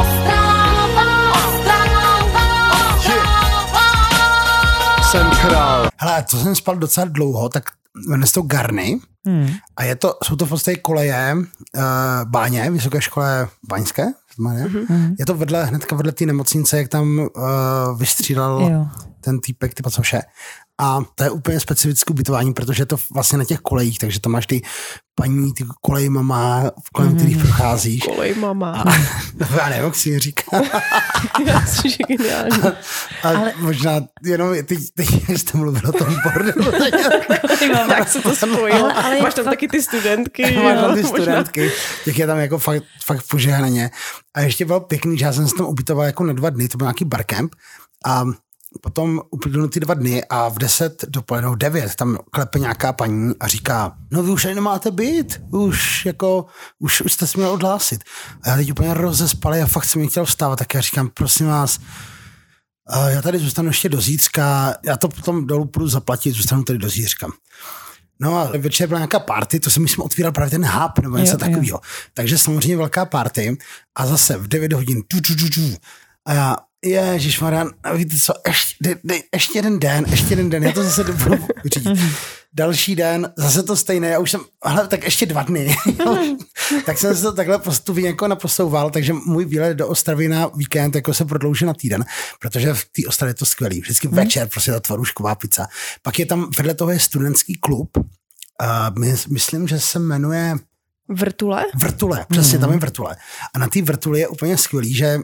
[0.00, 2.76] Ostrava, Ostrava,
[5.00, 5.90] Ostrava.
[5.98, 7.64] Hele, to jsem spal docela dlouho, tak
[8.08, 9.48] jmenuje se to Garny Hmm.
[9.76, 11.82] a je to, jsou to v podstatě koleje uh,
[12.24, 14.06] báně, Vysoké škole báňské.
[14.38, 15.14] Mhm.
[15.18, 18.86] Je to vedle, hnedka vedle té nemocnice, jak tam uh, vystřílel Jo.
[19.20, 20.22] ten týpek, typa co vše.
[20.80, 24.32] A to je úplně specifické ubytování, protože je to vlastně na těch kolejích, takže tam
[24.32, 24.62] máš ty
[25.14, 27.16] paní, ty kolej mama, kolem mm-hmm.
[27.16, 28.02] kterých procházíš.
[28.02, 28.72] Kolej mama.
[28.72, 28.84] A,
[29.34, 30.44] no, já nevím, jak si ji říká.
[31.46, 32.62] Já si že geniální.
[33.22, 33.52] A Ale...
[33.58, 36.72] možná jenom teď, teď jste mluvil o tom bordelu.
[37.88, 38.96] Jak se to spojilo.
[38.96, 40.42] Ale- Máš je tam fakt- taky ty studentky.
[40.42, 41.72] Máš tam jo, ty studentky,
[42.04, 43.90] těch je tam jako fakt, fakt požehnaně.
[44.34, 46.78] A ještě bylo pěkný, že já jsem se tam ubytoval jako na dva dny, to
[46.78, 47.54] byl nějaký barcamp
[48.06, 48.24] a
[48.80, 53.34] potom uplynuly ty dva dny a v 10 dopoledne, v 9 tam klepe nějaká paní
[53.40, 56.46] a říká, no vy už tady nemáte být, vy už jako,
[56.78, 58.04] už, už jste se měl odhlásit.
[58.42, 61.46] A já teď úplně rozespalý a fakt jsem mi chtěl vstávat, tak já říkám, prosím
[61.46, 61.78] vás,
[62.88, 66.78] a já tady zůstanu ještě do zítřka, já to potom dolů půjdu zaplatit, zůstanu tady
[66.78, 67.26] do zítřka.
[68.20, 71.36] No a večer byla nějaká party, to jsem myslím otvíral právě ten hub nebo něco
[71.36, 71.80] takového.
[72.14, 73.58] Takže samozřejmě velká party
[73.94, 75.74] a zase v 9 hodin tu, tu, tu, tu.
[76.26, 80.72] a já, ježišmarja, a víte co, ještě, de, ještě jeden den, ještě jeden den, já
[80.72, 82.00] to zase budu vyřídit.
[82.52, 85.76] Další den, zase to stejné, já už jsem, ale tak ještě dva dny.
[86.86, 90.94] tak jsem se to takhle postupně jako naposouval, takže můj výlet do Ostravy na víkend
[90.94, 92.04] jako se prodloužil na týden,
[92.40, 93.80] protože v té Ostravě je to skvělý.
[93.80, 95.66] Vždycky večer prostě ta tvarušková pizza.
[96.02, 98.04] Pak je tam, vedle toho je studentský klub, uh,
[98.98, 100.54] my, myslím, že se jmenuje
[101.08, 101.64] Vrtule?
[101.74, 103.16] Vrtule, přesně tam je vrtule.
[103.54, 105.18] A na té vrtuli je úplně skvělý, že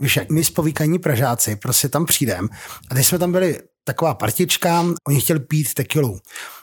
[0.00, 2.48] víš, jak my spovíkaní Pražáci prostě tam přijdem
[2.90, 6.20] a teď jsme tam byli taková partička, oni chtěli pít tekilu.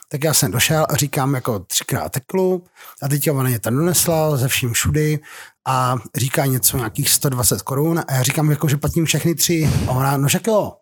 [0.08, 2.64] Tak já jsem došel a říkám jako třikrát tekilu
[3.02, 5.18] a teď ona je tam donesla ze vším všudy
[5.66, 9.90] a říká něco nějakých 120 korun a já říkám jako, že platím všechny tři a
[9.90, 10.72] ona, no však jo.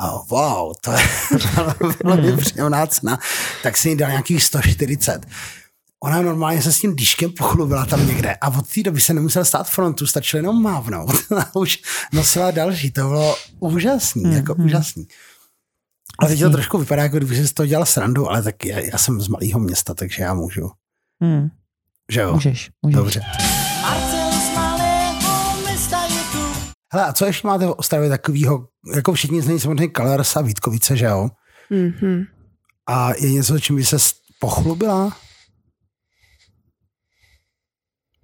[0.00, 0.98] A wow, to je
[2.04, 3.18] velmi příjemná cena.
[3.62, 5.26] Tak si jí dal nějakých 140
[6.04, 9.44] ona normálně se s tím dýškem pochlubila tam někde a od té doby se nemusel
[9.44, 11.78] stát frontu, stačilo jenom mávnout a už
[12.12, 15.08] nosila další, to bylo úžasný, mm, jako úžasný.
[16.18, 18.78] A teď to trošku vypadá, jako kdyby si z toho dělal srandu, ale tak já,
[18.78, 20.70] já jsem z malého města, takže já můžu.
[21.20, 21.48] Hmm.
[22.12, 22.32] Že jo?
[22.32, 22.96] Můžeš, můžeš.
[22.96, 23.20] Dobře.
[23.82, 26.38] Marcel z malého města je tu.
[26.92, 30.96] Hele, a co ještě máte v Ostravě takového, jako všichni znají samozřejmě Kalers a Vítkovice,
[30.96, 31.28] že jo?
[31.70, 32.24] Mhm.
[32.86, 33.96] A je něco, čím by se
[34.38, 35.16] pochlubila?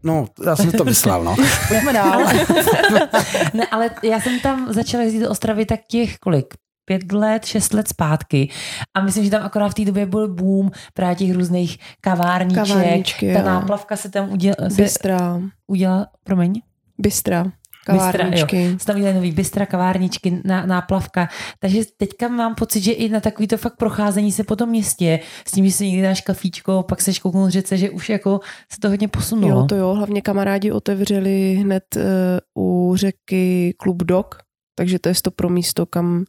[0.05, 1.37] No, já jsem to myslel, no.
[1.69, 2.21] Pojďme dál.
[3.55, 6.55] ne, ale já jsem tam začala jezdit do Ostravy tak těch kolik?
[6.87, 8.49] pět let, šest let zpátky.
[8.97, 12.67] A myslím, že tam akorát v té době byl boom právě těch různých kavárníček.
[12.69, 13.47] Kavárničky, Ta jo.
[13.47, 15.41] náplavka se tam uděla, se Bystra.
[15.67, 16.61] udělala, promiň?
[16.99, 17.45] Bystra.
[17.93, 18.65] Bystra, Kavárničky.
[18.65, 18.79] jo.
[18.79, 21.29] Se tam udělali nový bystra, kavárničky, ná, náplavka.
[21.59, 25.53] Takže teďka mám pocit, že i na takovýto fakt procházení se po tom městě, s
[25.53, 28.41] tím, že si někdy dáš kafíčko, pak seš kouknout řece, že už jako
[28.73, 29.61] se to hodně posunulo.
[29.61, 34.35] Jo, to jo, hlavně kamarádi otevřeli hned uh, u řeky Klub Dog,
[34.75, 36.25] takže to je to pro místo, kam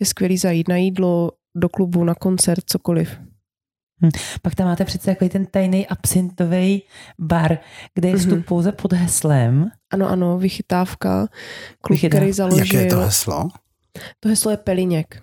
[0.00, 3.18] je skvělý zajít na jídlo, do klubu, na koncert, cokoliv.
[4.42, 6.82] Pak tam máte přece takový ten tajný absintový
[7.18, 7.58] bar,
[7.94, 8.42] kde je vstup Mhm.
[8.42, 9.70] pouze pod heslem.
[9.90, 11.26] Ano, ano, vychytávka,
[11.80, 12.16] klub, Vychytávka.
[12.18, 12.58] který založil.
[12.64, 13.48] Jaké je to heslo?
[14.20, 15.22] To heslo je Peliněk.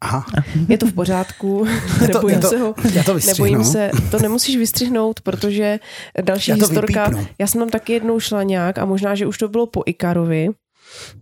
[0.00, 0.26] Aha,
[0.68, 1.66] Je to v pořádku,
[2.02, 2.74] je to, nebojím je to, se ho.
[2.92, 3.44] já to vystřihnu.
[3.44, 5.78] Nebojím se, to nemusíš vystřihnout, protože
[6.22, 7.26] další Já to historka, vypípnu.
[7.38, 10.48] já jsem tam taky jednou šla nějak a možná, že už to bylo po Ikarovi,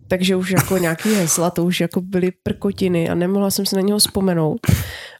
[0.07, 3.81] takže už jako nějaký hesla, to už jako byly prkotiny a nemohla jsem se na
[3.81, 4.59] něho vzpomenout.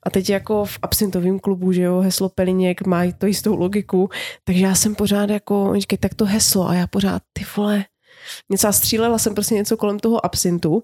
[0.03, 4.10] A teď jako v absintovém klubu, že jo, heslo Peliněk má to jistou logiku,
[4.43, 7.86] takže já jsem pořád jako, říkají, tak to heslo a já pořád, ty vole,
[8.49, 10.83] něco a střílela jsem prostě něco kolem toho absintu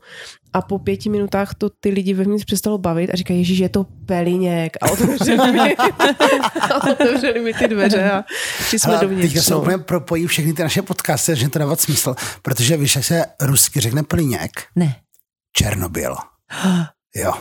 [0.53, 3.85] a po pěti minutách to ty lidi vevnitř přestalo bavit a říkají, ježíš, je to
[4.05, 5.75] peliněk a otevřeli mi,
[6.61, 8.23] a otevřeli mi ty dveře a
[8.63, 9.27] šli jsme Hele, dovnitř.
[9.27, 9.61] teďka se no.
[9.61, 13.79] úplně propojí všechny ty naše podcasty, že to dává smysl, protože víš, jak se rusky
[13.79, 14.51] řekne plíněk?
[14.75, 14.95] Ne.
[15.53, 16.15] Černobyl.
[17.15, 17.33] Jo,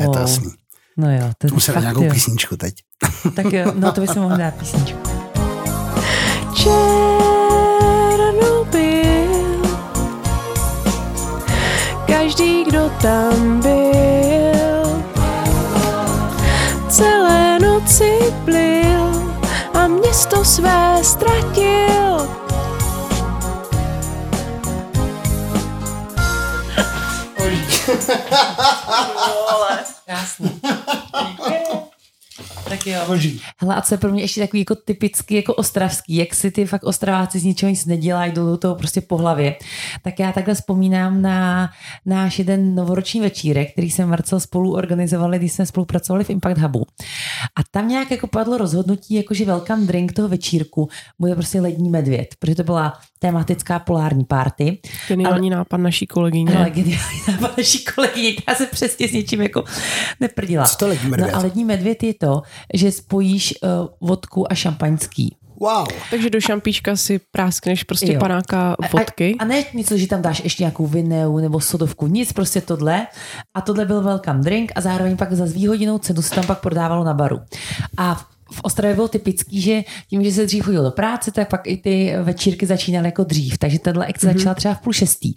[0.00, 0.52] je to jasný.
[0.96, 2.10] No jo, to je Musím fakt, nějakou jo.
[2.12, 2.74] písničku teď.
[3.36, 4.98] Tak jo, no to by se mohl dát písničku.
[6.56, 7.05] Černobyl.
[12.86, 15.02] Kdo tam byl,
[16.88, 19.32] celé noci plil
[19.74, 22.28] a město své ztratil.
[30.06, 30.60] Krásný.
[32.68, 33.00] Tak jo.
[33.06, 33.40] Boží.
[33.58, 36.66] Hele, a co je pro mě ještě takový jako typicky jako ostravský, jak si ty
[36.66, 39.56] fakt ostraváci z ničeho nic nedělají, jdou do toho prostě po hlavě.
[40.02, 41.70] Tak já takhle vzpomínám na
[42.06, 46.86] náš jeden novoroční večírek, který jsem Marcel spolu organizovali, když jsme spolupracovali v Impact Hubu.
[47.56, 51.90] A tam nějak jako padlo rozhodnutí, jako že welcome drink toho večírku bude prostě lední
[51.90, 54.78] medvěd, protože to byla tematická polární party.
[55.08, 56.56] Geniální nápad naší kolegyně.
[56.56, 59.64] Ale geniální nápad naší kolegyně, která se přesně s něčím jako
[60.20, 60.64] neprdila.
[60.64, 61.32] Co to lední medvěd?
[61.32, 62.42] No a lední medvěd je to,
[62.74, 65.36] že spojíš uh, vodku a šampaňský.
[65.60, 65.86] Wow.
[66.10, 68.20] Takže do šampíčka si práskneš prostě Jo.
[68.20, 69.36] panáka vodky.
[69.38, 73.06] A, a ne něco, že tam dáš ještě nějakou vineu nebo sodovku, nic, prostě tohle.
[73.54, 77.04] A tohle byl welcome drink a zároveň pak za zvýhodinou cenu se tam pak prodávalo
[77.04, 77.40] na baru.
[77.96, 81.50] A v- v Ostravě bylo typický, že tím, že se dřív chodilo do práce, tak
[81.50, 83.58] pak i ty večírky začínaly jako dřív.
[83.58, 84.38] Takže tahle akce mm-hmm.
[84.38, 85.34] začala třeba v půl šestý.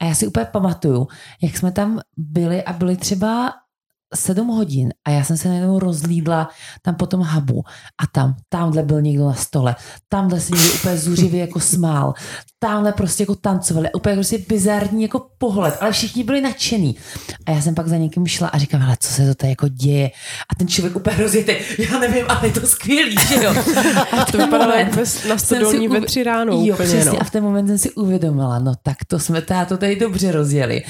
[0.00, 1.08] A já si úplně pamatuju,
[1.42, 3.52] jak jsme tam byli a byli třeba
[4.14, 6.48] sedm hodin a já jsem se najednou rozlídla
[6.82, 7.64] tam po tom hubu
[7.98, 9.76] a tam, tamhle byl někdo na stole,
[10.08, 12.14] tamhle se někdo úplně zuřivě jako smál,
[12.62, 16.96] tamhle prostě jako tancovali, úplně prostě bizarní jako pohled, ale všichni byli nadšený.
[17.46, 19.68] A já jsem pak za někým šla a říkám, ale co se to tady jako
[19.68, 20.10] děje?
[20.50, 23.54] A ten člověk úplně rozjetý, já nevím, ale je to skvělý, že jo?
[24.12, 24.96] A To vypadalo jak
[25.28, 27.10] na stodolní ve tři ráno Jo, úplně, přesně.
[27.10, 27.20] no.
[27.20, 30.82] A v ten moment jsem si uvědomila, no tak to jsme to tady dobře rozjeli.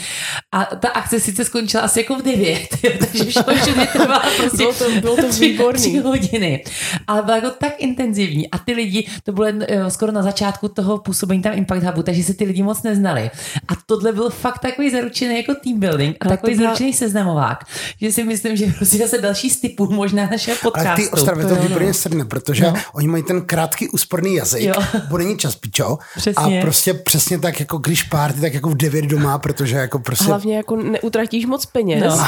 [0.52, 3.54] A ta akce sice skončila asi jako v devět, jo, takže všechno
[3.92, 5.80] trvala prostě Bylo to- bylo to tři, výborný.
[5.80, 6.64] tři hodiny.
[7.06, 9.46] Ale byla jako tak intenzivní a ty lidi, to bylo
[9.88, 13.30] skoro na začátku toho působení tam Impact Hubu, takže si ty lidi moc neznali.
[13.68, 17.64] A tohle byl fakt takový zaručený jako team building a takový byla- zaručený seznamovák,
[18.00, 20.88] že si myslím, že prostě zase další z typů možná našeho podcastu.
[20.88, 21.94] Ale ty Ostravě to výborně no.
[21.94, 22.74] sedne, protože No.
[22.94, 24.74] oni mají ten krátký úsporný jazyk, Jo.
[25.08, 25.98] bude ní čas pičo.
[26.16, 26.58] Přesně.
[26.58, 30.24] A prostě přesně tak, jako když párty, tak jako v 9 doma, protože jako prostě...
[30.24, 32.04] Hlavně jako neutratíš moc peněz.
[32.18, 32.26] No.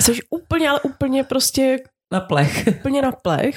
[0.00, 1.76] Jsi úplně, ale úplně prostě
[2.12, 2.64] Na plech.
[2.78, 3.54] úplně na plech.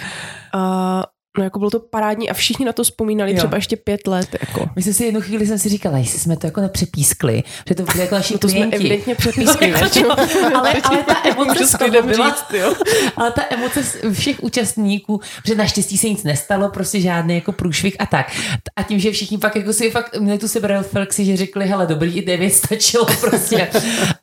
[0.54, 1.04] A
[1.40, 3.38] no jako bylo to parádní a všichni na to vzpomínali Jo.
[3.38, 4.28] třeba ještě pět let.
[4.42, 4.70] Jako.
[4.76, 8.00] Myslím si, jednu chvíli jsem si říkala, jestli jsme to jako nepřepískli, že to byli
[8.00, 8.76] jako naši No to jsme klienti.
[8.76, 10.10] evidentně přepískli, No, jo,
[10.56, 12.74] ale, ale ta emoce z toho byla, říct, jo.
[13.18, 17.96] ale ta emoce z všech účastníků, že naštěstí se nic nestalo, prostě žádný jako průšvih
[18.00, 18.32] a tak.
[18.76, 22.18] A tím, že všichni pak jako si fakt měli tu sebereflexi, že řekli, hele, dobrý,
[22.18, 23.68] i devět stačilo prostě.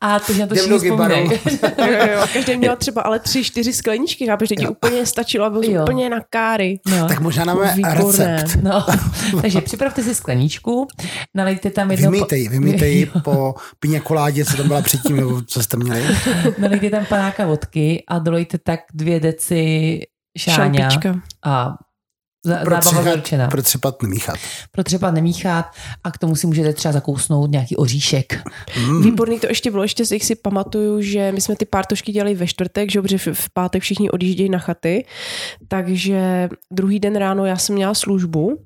[0.01, 1.31] A to, že na to všichni vzpomínají.
[2.33, 6.11] Každý měl třeba ale tři, čtyři skleničky, chápeš, že ti úplně stačilo a byl úplně
[6.11, 6.81] na káry.
[6.87, 7.06] No.
[7.09, 8.37] Tak možná Výborné.
[8.37, 8.63] recept.
[8.63, 8.87] No,
[9.41, 10.87] takže připravte si skleničku,
[11.35, 12.11] nalejte tam jedno...
[12.11, 16.05] Vymýtej, ji, vymýtej po pině koládě, co tam byla předtím, nebo co jste měli.
[16.59, 20.01] Nalejte tam panáka vodky a dolejte tak dvě deci
[20.39, 21.21] šáňa Šampička.
[21.45, 21.75] a
[22.65, 24.37] Pro zábava třepat, pro třepat nemíchat.
[24.73, 25.67] Pro třeba nemíchat
[26.05, 28.43] a k tomu si můžete třeba zakousnout nějaký oříšek.
[28.87, 29.03] Mm.
[29.03, 32.47] Výborný to ještě bylo, ještě si si pamatuju, že my jsme ty pártošky dělali ve
[32.47, 35.05] čtvrtek, že protože v- v pátek všichni odjíždějí na chaty,
[35.69, 38.59] takže druhý den ráno já jsem měla službu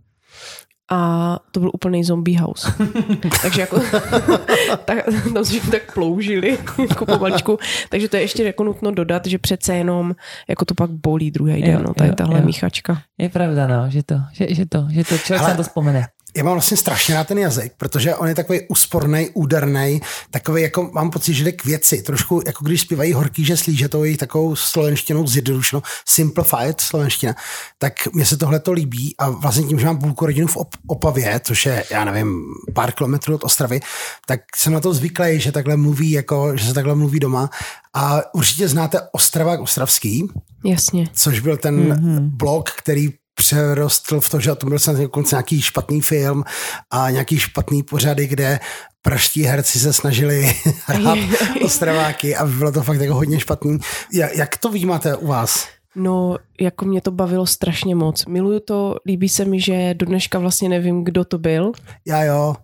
[0.90, 2.72] a to byl úplný zombie house.
[3.42, 3.80] Takže jako
[4.84, 4.98] tak,
[5.34, 7.58] tam se tak ploužili jako pomaličku.
[7.88, 10.14] Takže to je ještě jako nutno dodat, že přece jenom
[10.48, 12.46] jako to pak bolí druhý den, no, tady jo, tahle jo.
[12.46, 13.02] míchačka.
[13.18, 16.06] Je pravda, no, že to, že, že to, že to člověk Ale- se to vzpomene.
[16.36, 20.90] Já mám vlastně strašně rád ten jazyk, protože on je takový úsporný, úderný, takový jako
[20.92, 22.02] mám pocit, že jde k věci.
[22.02, 27.34] Trošku jako když zpívají horký, že slíže to jejich takovou slovenštinou zjednodušenou, simplified slovenština,
[27.78, 30.78] tak mně se tohle to líbí a vlastně tím, že mám půlku rodinu v Op-
[30.86, 33.80] Opavě, což je, já nevím, pár kilometrů od Ostravy,
[34.26, 37.50] tak jsem na to zvyklý, že takhle mluví, jako, že se takhle mluví doma.
[37.94, 40.28] A určitě znáte Ostravák Ostravský,
[40.64, 41.08] Jasně.
[41.12, 42.30] což byl ten mm-hmm.
[42.36, 43.12] blog, který
[43.44, 46.44] přerostl v to, že to byl snad dokonce nějaký špatný film
[46.90, 48.60] a nějaký špatný pořady, kde
[49.02, 50.52] praští herci se snažili
[50.86, 51.18] hrát
[51.64, 53.78] ostraváky a bylo to fakt jako hodně špatný.
[54.14, 55.68] Ja- Jak to vnímáte u vás?
[55.96, 58.26] No, jako mě to bavilo strašně moc.
[58.26, 61.72] Miluju to, líbí se mi, že do dneška vlastně nevím, kdo to byl.
[62.06, 62.54] Já jo,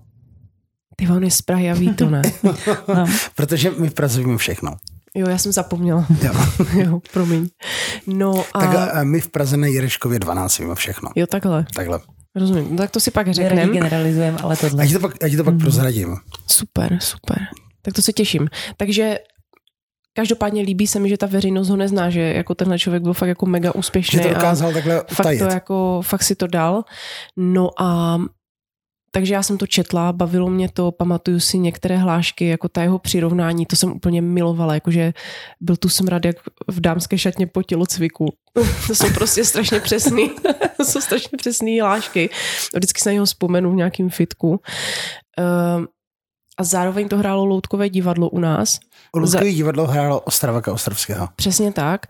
[0.97, 2.23] Ty on je z Prahy a ví to, ne?
[2.95, 3.07] No.
[3.35, 4.77] protože my v Praze víme všechno.
[5.17, 6.07] Jo, já jsem zapomněla.
[6.23, 6.33] Jo.
[6.85, 7.49] jo, promiň.
[8.07, 8.61] No a...
[8.61, 11.11] Tak a my v Praze na Jireškově 12 víme všechno.
[11.15, 11.67] Jo, takhle.
[11.75, 12.01] Takhle.
[12.35, 12.67] Rozumím.
[12.71, 13.73] No, tak to si pak řekneme.
[13.73, 14.83] generalizujeme, ale tohle.
[14.83, 16.17] Já ti to pak, já ti to pak prozradím.
[16.47, 17.39] Super, super.
[17.83, 18.49] Tak to se těším.
[18.77, 19.19] Takže
[20.17, 23.29] každopádně líbí se mi, že ta veřejnost ho nezná, že jako tenhle člověk byl fakt
[23.29, 24.23] jako mega úspěšný.
[24.23, 26.85] Že to a takhle fakt to jako, fakt si to dal.
[27.37, 28.19] No a
[29.17, 32.99] takže já jsem to četla, bavilo mě to, pamatuju si některé hlášky, jako ta jeho
[32.99, 35.13] přirovnání, to jsem úplně milovala, jakože
[35.61, 36.37] byl tu smrad jak
[36.69, 38.33] v dámské šatně po tělocviku.
[38.87, 40.31] to jsou prostě strašně přesný,
[40.77, 42.31] to jsou strašně přesný hlášky.
[42.75, 44.49] Vždycky se na něho vzpomenu v nějakým fitku.
[44.49, 45.87] Um,
[46.59, 48.79] a zároveň to hrálo loutkové divadlo u nás.
[49.15, 51.29] Ludskový divadlo hrálo Ostravaka Ostrovského.
[51.37, 52.07] Přesně tak.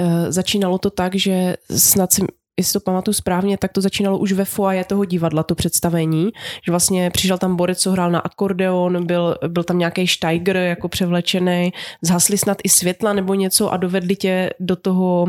[0.00, 2.22] E, začínalo to tak, že snad si
[2.56, 6.30] jestli to pamatuju správně, tak to začínalo už ve foaje toho divadla, to představení,
[6.66, 10.88] že vlastně přišel tam borec, co hrál na akordeon, byl, byl tam nějaký Steiger jako
[10.88, 15.26] převlečený, zhasli snad i světla nebo něco a dovedli tě do toho,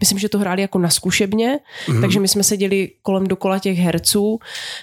[0.00, 1.58] myslím, že to hráli jako na zkušebně,
[1.88, 2.00] mm.
[2.00, 4.38] takže my jsme seděli kolem dokola těch herců,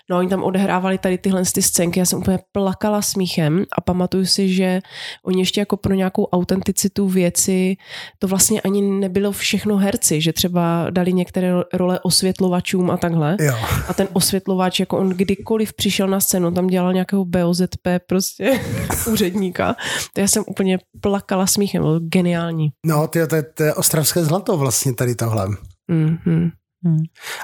[0.10, 3.82] no a oni tam odehrávali tady tyhle ty scénky, já jsem úplně plakala smíchem a
[3.82, 4.82] pamatuju si, že
[5.25, 7.78] oni ještě jako pro nějakou autenticitu věci,
[8.19, 13.38] to vlastně ani nebylo všechno herci, že třeba dali některé role osvětlovačům a takhle.
[13.39, 13.56] Jo.
[13.88, 18.60] A ten osvětlovač, jako on kdykoliv přišel na scénu, tam dělal nějakého BOZP prostě
[19.12, 19.76] úředníka.
[20.13, 22.70] To já jsem úplně plakala smíchem, bylo geniální.
[22.86, 25.48] No, ty, to, je- to je ostravské zlato vlastně tady tohle.
[25.92, 26.52] Mm-hmm.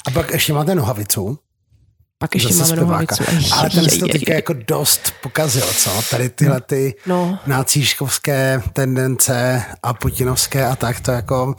[0.08, 1.40] A pak ještě máte nohavicu.
[2.18, 3.16] Pak ještě zase máme zpěváka.
[3.20, 3.54] nohavicu.
[3.56, 5.90] Ale ten se to teďka jako dost pokazil, co?
[6.12, 7.40] Tady tyhle ty No.
[7.48, 11.56] nácíškovské tendence a putinovské a tak to jako...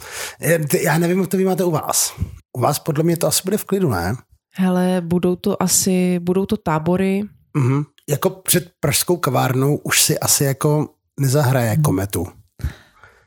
[0.81, 2.13] Já nevím, jak to vy máte u vás.
[2.57, 4.15] U vás podle mě to asi bude v klidu, ne?
[4.55, 7.23] Hele, budou to asi, budou to tábory,
[7.57, 7.83] Mhm.
[8.09, 10.89] Jako před pražskou kavárnou už si asi jako
[11.19, 12.27] nezahraje kometu.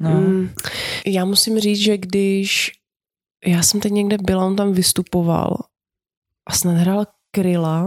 [0.01, 0.11] No.
[0.11, 0.51] Mm,
[1.07, 2.73] já musím říct, že když
[3.47, 5.57] já jsem teď někde byla, on tam vystupoval
[6.47, 7.85] a snad hrál Kryla,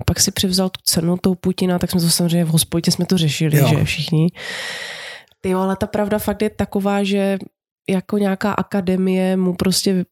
[0.00, 3.06] a pak si převzal tu cenu toho Putina, tak jsme to samozřejmě v hospodě jsme
[3.06, 3.68] to řešili, Jo.
[3.72, 3.78] jo.
[3.78, 4.26] že všichni.
[5.40, 7.38] Ty, ale ta pravda fakt je taková, že
[7.90, 10.04] jako nějaká akademie mu prostě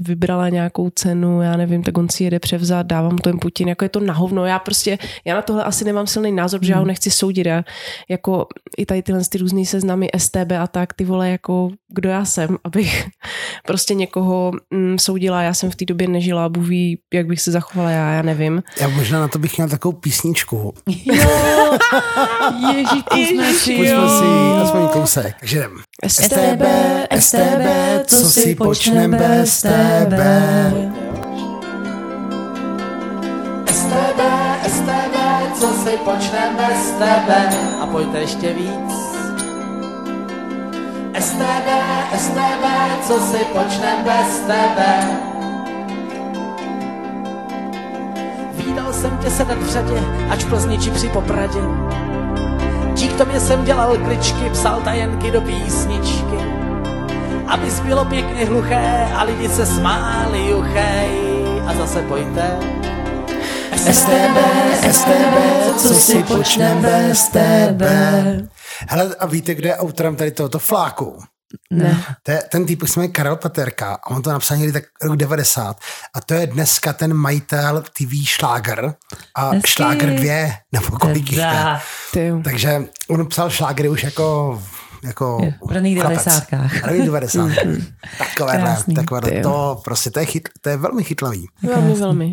[0.00, 3.84] vybrala nějakou cenu, já nevím, tak on si jede převzat, dávám to jen Putin, jako
[3.84, 4.46] je to na hovno.
[4.46, 7.46] Já prostě, já na tohle asi nemám silný názor, protože já ho nechci soudit.
[7.46, 7.62] Já,
[8.08, 12.24] jako i tady tyhle ty různý seznamy STB a tak, ty vole, jako kdo já
[12.24, 13.06] jsem, abych
[13.66, 15.42] prostě někoho mm, soudila.
[15.42, 18.62] Já jsem v té době nežila, Bůh ví, jak bych se zachovala já, já nevím.
[18.80, 20.74] Já možná na to bych měl takovou písničku.
[21.04, 21.78] Jo,
[22.74, 23.92] ježí, pusme si,
[24.62, 25.36] aspoň kousek.
[25.42, 25.70] Jdem.
[26.06, 26.62] STB,
[27.18, 27.66] STB,
[28.06, 29.83] co si počnem bez tebe?
[29.84, 30.20] STB,
[34.66, 35.16] STB,
[35.54, 37.50] co si počnem bez tebe
[37.82, 38.94] a pojďte ještě víc.
[41.18, 41.68] STB,
[42.16, 42.64] STB,
[43.06, 45.18] co si počnem bez tebe.
[48.52, 51.60] Vídal jsem tě sedat v řadě, ač v Plzni či při Popradě.
[52.94, 56.53] Dík tobě jsem dělal kličky, psal tajenky do písničky.
[57.48, 61.08] Abys bylo pěkně hluché a lidi se smáli, juchej.
[61.66, 62.58] A zase pojďte.
[63.92, 64.36] STB,
[64.92, 65.34] STB,
[65.76, 68.22] co si počnem bez tebe?
[68.88, 71.22] Hele, a víte, kdo je autorem tady tohoto fláku?
[71.70, 72.04] Ne.
[72.22, 75.16] To je, ten týpek se jmenuje Karel Paterka a on to napsal někdy tak rok
[75.16, 75.76] 90
[76.14, 78.94] a to je dneska ten majitel TV Šláger
[79.34, 79.70] a Hezky.
[79.70, 80.32] Šláger 2
[80.72, 81.40] nebo kolik jich.
[82.44, 84.62] Takže on psal šlágery už jako
[85.04, 85.98] jako Jo, v raných.
[85.98, 86.68] 90kách.
[86.68, 87.48] V raných 90.
[88.18, 88.94] Takovéhle, Krásný.
[88.94, 89.42] takovéhle, Ty jo.
[89.42, 91.46] to prostě, to je, chyt, to je velmi chytlavý.
[91.62, 92.32] Velmi, velmi.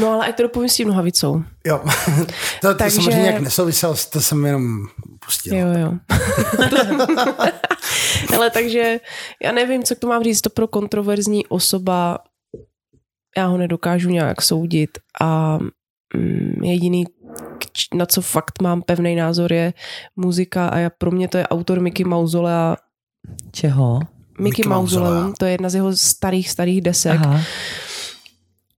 [0.00, 1.42] No ale ať to dopovím s tím nohavicou.
[1.66, 1.80] Jo,
[2.60, 4.86] to, to Takže- samozřejmě nějak nesouviselo, to jsem jenom
[5.26, 5.56] pustil.
[5.56, 5.92] Jo, jo.
[8.36, 9.00] Ale takže
[9.44, 12.18] já nevím, co k tomu mám říct, to pro kontroverzní osoba,
[13.36, 15.58] já ho nedokážu nějak soudit a
[16.16, 17.04] mm, jediný,
[17.94, 19.74] na co fakt mám pevný názor, je
[20.16, 22.76] muzika a já, pro mě to je autor Mickey Mauzolea.
[23.52, 24.00] Čeho?
[24.38, 24.68] Mickey Mickey.
[24.68, 27.20] Mausoleum, to je jedna z jeho starých, starých desek.
[27.20, 27.40] Aha.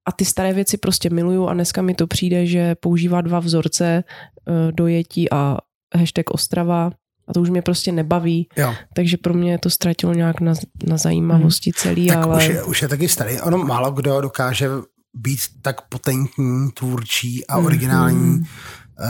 [0.06, 4.04] A ty staré věci prostě miluju a dneska mi to přijde, že používá dva vzorce
[4.04, 5.56] eh, dojetí a
[5.96, 6.90] hashtag Ostrava
[7.28, 8.74] a to už mě prostě nebaví, Jo.
[8.94, 10.54] takže pro mě to ztratilo nějak na,
[10.86, 13.40] na zajímavosti celý, Tak ale už, je, už je taky starý.
[13.40, 14.68] Ono málo kdo dokáže
[15.14, 18.46] být tak potentní, tvůrčí a originální eh,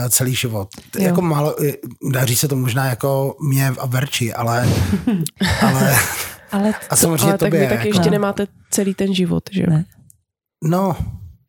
[0.09, 0.67] celý život.
[0.99, 1.03] Jo.
[1.03, 1.73] Jako málo, eh,
[2.11, 4.67] daří se to možná jako mě a Verči, ale,
[5.61, 5.95] ale
[6.51, 7.59] Ale a samozřejmě ale tak tobě.
[7.59, 9.67] vy taky jako, ještě nemáte celý ten život, že jo?
[9.69, 9.85] Ne.
[10.63, 10.95] No,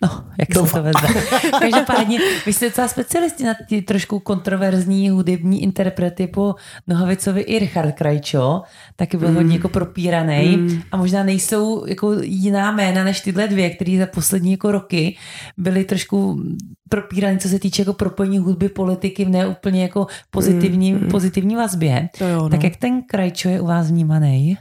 [0.03, 0.67] No, jak Doufám.
[0.69, 1.23] se to vezme.
[1.61, 6.55] Každopádně, vy jste docela specialisti na ty trošku kontroverzní hudební interprety po
[6.87, 8.63] Nohavicovi i Richard Krajčo,
[8.97, 9.35] taky byl mm.
[9.35, 10.83] hodně jako propíraný mm.
[10.93, 15.17] a možná nejsou jako jiná jména než tyhle dvě, které za poslední jako roky
[15.57, 16.43] byly trošku
[16.89, 21.09] propíraný, co se týče jako propojení hudby, politiky v neúplně jako pozitivní, mm.
[21.09, 22.09] pozitivní vazbě.
[22.21, 22.49] Jo, no.
[22.49, 24.57] Tak jak ten Krajčo je u vás vnímaný?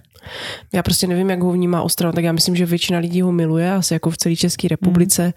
[0.73, 3.71] Já prostě nevím, jak ho vnímá Ostrava, tak já myslím, že většina lidí ho miluje,
[3.73, 5.33] asi jako v celé České republice.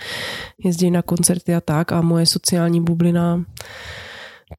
[0.65, 3.45] Jezdí na koncerty a tak a moje sociální bublina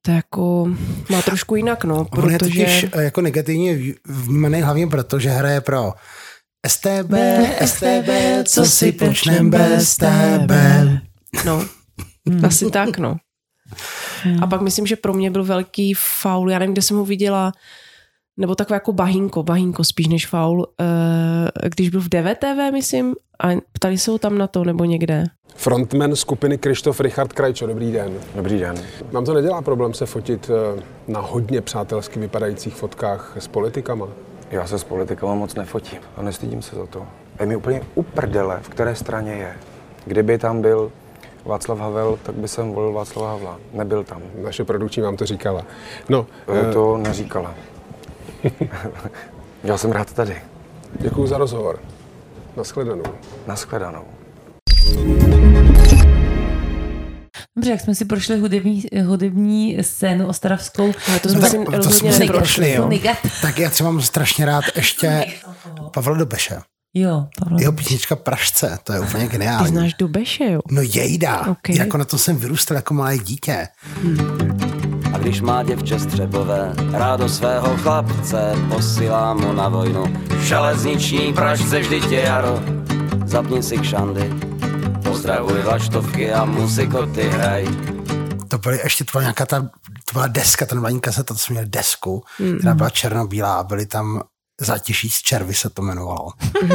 [0.02, 0.68] to jako
[1.10, 2.64] má trošku jinak, no, on je protože...
[2.64, 5.92] totiž eh, jako negativně v- vnímaný hlavně proto, že hraje pro
[6.66, 7.12] STB,
[7.64, 8.08] STB,
[8.44, 11.00] co si počnem bez tebe.
[11.44, 11.64] No,
[12.46, 13.16] asi tak, no.
[14.42, 17.52] A pak myslím, že pro mě byl velký faul, já nevím, kde jsem ho viděla,
[18.36, 23.14] nebo takové jako bahínko, bahínko spíš než faul, eh, když byl v DVTV, myslím,
[23.44, 25.24] a ptali se ho tam na to, nebo někde.
[25.56, 28.12] Frontman skupiny Krištof Richard Krajčo, dobrý den.
[28.34, 28.74] Dobrý den.
[29.12, 34.08] Vám to nedělá problém se fotit eh, na hodně přátelsky vypadajících fotkách s politikama?
[34.50, 37.06] Já se s politikama moc nefotím a nestydím se za to.
[37.40, 39.52] Je mi úplně uprdele, v které straně je.
[40.06, 40.92] Kdyby tam byl
[41.44, 43.58] Václav Havel, tak by jsem volil Václava Havla.
[43.72, 44.22] Nebyl tam.
[44.42, 45.62] Naše produkční vám to říkala.
[46.08, 46.26] No,
[46.70, 47.54] Eh, To neříkala.
[49.64, 50.36] Já jsem rád tady.
[51.00, 51.78] děkuji za rozhovor.
[52.56, 53.02] Naschledanou.
[53.46, 54.04] Naschledanou.
[57.56, 60.92] Dobře, jak jsme si prošli hudební, hudební scénu ostravskou.
[61.08, 62.38] Ale to jsme tak si to rozhodně jsme si neprošli.
[62.38, 62.88] prošli, jo.
[62.88, 65.24] Negat- Tak já třeba mám strašně rád ještě
[65.94, 66.58] Pavla Dobeše.
[66.94, 67.60] Jo, Pavel.
[67.60, 69.68] Jeho písnička Pražce, to je úplně Ty geniální.
[69.68, 70.60] znáš Dubeše, jo?
[70.70, 71.68] No jejda, Ok.
[71.68, 73.68] jako na to jsem vyrůstal jako malé dítě.
[74.62, 74.66] A
[75.20, 80.04] když má děvče střepové rádo svého chlapce, posílá mu na vojnu.
[80.28, 82.60] V železniční pražce vždy tě jaro,
[83.24, 84.30] zapni si kšandy,
[85.02, 87.68] pozdravuj vlaštovky a muzikoty hraj.
[88.48, 89.62] To byly ještě, to byla nějaká ta,
[90.04, 92.24] to byla deska, ten mladý kaseta, to jsme měli desku,
[92.58, 94.22] která byla černobílá a byly tam
[94.62, 96.28] Zátěží z červy se to jmenovalo.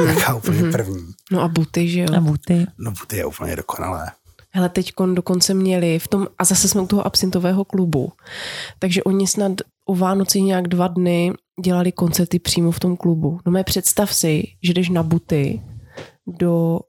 [0.07, 1.13] Jaká úplně první.
[1.31, 2.07] No a buty, že jo?
[2.17, 2.65] A buty.
[2.77, 4.11] No ty je úplně dokonalé.
[4.56, 8.12] Hele, teď dokonce měli v tom, a zase jsme u toho absintového klubu,
[8.80, 9.51] takže oni snad
[9.86, 11.34] o Vánoci nějak dva dny
[11.64, 13.39] dělali koncerty přímo v tom klubu.
[13.45, 15.62] No mé představ si, že jdeš na buty
[16.39, 16.80] do,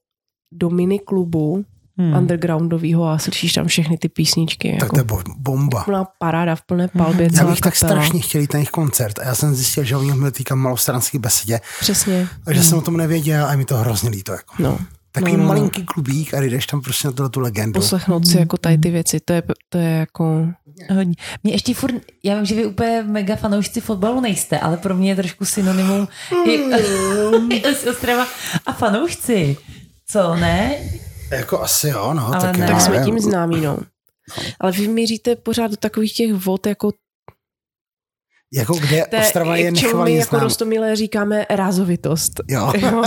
[0.53, 1.64] do miniklubu
[1.99, 2.17] hmm.
[2.17, 4.77] undergroundového a slyšíš tam všechny ty písničky.
[4.81, 5.85] Tak Jako to je bo- bomba.
[5.85, 7.25] plná paráda v plné palbě.
[7.25, 7.91] Já celá bych tak kapela.
[8.03, 11.19] strašně chtěl jít na jejich koncert a já jsem zjistil, že oni měli týka malostranský
[11.19, 12.29] besedě, Přesně.
[12.45, 14.33] takže jsem o tom nevěděl a je mi to hrozně líto.
[14.33, 14.55] Jako.
[14.59, 14.79] No.
[15.17, 15.49] Takový no, no, no.
[15.49, 17.81] malinký klubík a jdeš tam prostě na tuhle tu legendu.
[17.81, 20.49] Poslechnout si jako tady ty věci, to je, to je jako...
[20.95, 21.14] Hodně.
[21.43, 21.95] Mě ještě furt,
[22.25, 26.09] já vím, že vy úplně mega fanoušci fotbalu nejste, ale pro mě je trošku synonymum
[26.47, 26.64] i
[27.75, 28.27] z Ostrava
[28.67, 29.57] a fanoušci.
[30.09, 30.75] Co, ne?
[31.31, 32.27] Jako asi jo, no.
[32.27, 32.67] Ale tak, ne.
[32.67, 33.79] Tak jsme tím známí, no.
[34.61, 36.93] Ale vy míříte pořád do takových těch vod, jako
[38.55, 42.40] Jako kde té, Ostrava je čemu my nechvalně jako rostomilé říkáme rázovitost.
[42.49, 42.72] Jo.
[42.80, 43.05] Jo,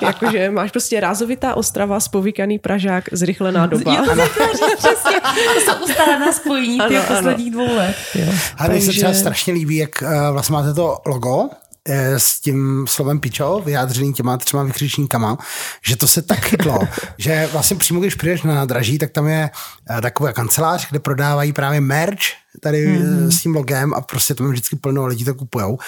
[0.00, 3.94] jakože máš prostě rázovitá Ostrava, spovykaný Pražák, zrychlená doba.
[3.94, 5.20] Jo, to říct přesně.
[5.54, 7.16] To jsou ustálená spojení Ano, těch ano.
[7.16, 7.96] posledních dvou let.
[8.14, 8.32] Jo.
[8.58, 11.56] Ale mně se Takže- třeba strašně líbí, jak uh, vlastně máte to logo, eh,
[11.94, 15.38] s tím slovem pičo, vyjádřený těma třema vykřičníkama,
[15.86, 16.78] že to se tak chytlo,
[17.18, 19.50] že vlastně přímo, když přijdeš na nádraží, tak tam je
[19.90, 22.22] eh, taková kancelář, kde prodávají právě merch
[22.62, 23.28] tady mm-hmm.
[23.28, 25.78] s tím logem a prostě to vždycky plno lidí to kupujou.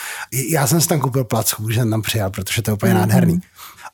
[0.49, 2.99] Já jsem si tam koupil placku, když jsem tam přijel, protože to je úplně mm-hmm.
[2.99, 3.41] nádherný.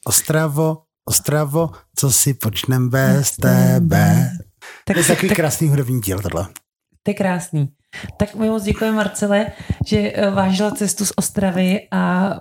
[0.04, 0.78] Ostravo,
[1.09, 4.30] Ostravo, co si počnem bez tebe.
[4.84, 6.46] Tak, to je takový krásný hudební díl tohle.
[7.02, 7.68] To je krásný.
[8.16, 9.47] Tak my moc děkujeme Marcele,
[9.86, 12.32] že eh, vážila cestu z Ostravy a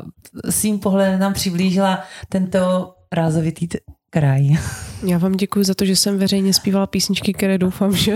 [0.49, 3.67] svým pohledem nám přiblížila tento rázovitý
[4.19, 4.57] kraj.
[5.03, 8.13] Já vám děkuji za to, že jsem veřejně zpívala písničky, které doufám, že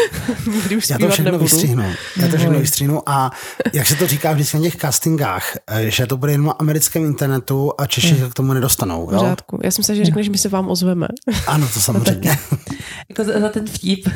[0.52, 1.44] nikdy už Já to všechno nebudu.
[1.44, 1.84] vystřihnu.
[2.16, 3.30] Já to všechno vystřihnu a
[3.72, 7.04] jak se to říká vždycky na těch castingách, eh, že to bude jenom na americkém
[7.04, 9.08] internetu a Češi se k tomu nedostanou.
[9.12, 9.20] Jo?
[9.20, 9.58] řádku.
[9.62, 11.08] Já jsem se, že řekne, že my se vám ozveme.
[11.46, 12.38] Ano, to samozřejmě.
[13.08, 14.08] Jako za, za ten vtip.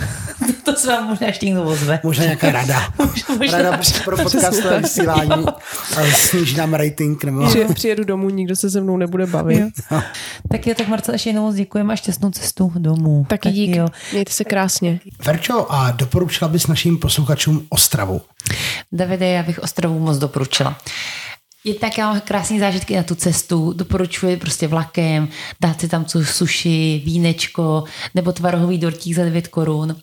[0.65, 2.01] to se vám možná ještě někdo ozve.
[2.03, 2.83] Možná nějaká rada.
[3.39, 3.59] Možná.
[3.59, 5.45] Rada pro podcastové vysílání.
[5.97, 7.25] ale Sníží nám rating.
[7.25, 7.47] Nebo...
[7.49, 9.73] Při, přijedu domů, nikdo se se mnou nebude bavit.
[10.51, 13.27] Tak jo, tak Marcel, ještě jednou moc děkujeme a šťastnou cestu domů.
[13.29, 13.77] Taky dík.
[13.77, 13.89] jo.
[14.13, 15.01] Mějte se krásně.
[15.25, 18.21] Verčo, a doporučila bys našim posluchačům Ostravu?
[18.93, 20.79] Davide, já bych Ostravu moc doporučila.
[21.65, 25.29] Je tak, já mám krásné zážitky na tu cestu, doporučuji prostě vlakem,
[25.61, 29.97] dát si tam tu suši, vínečko nebo tvarohový dortík za 9 korun.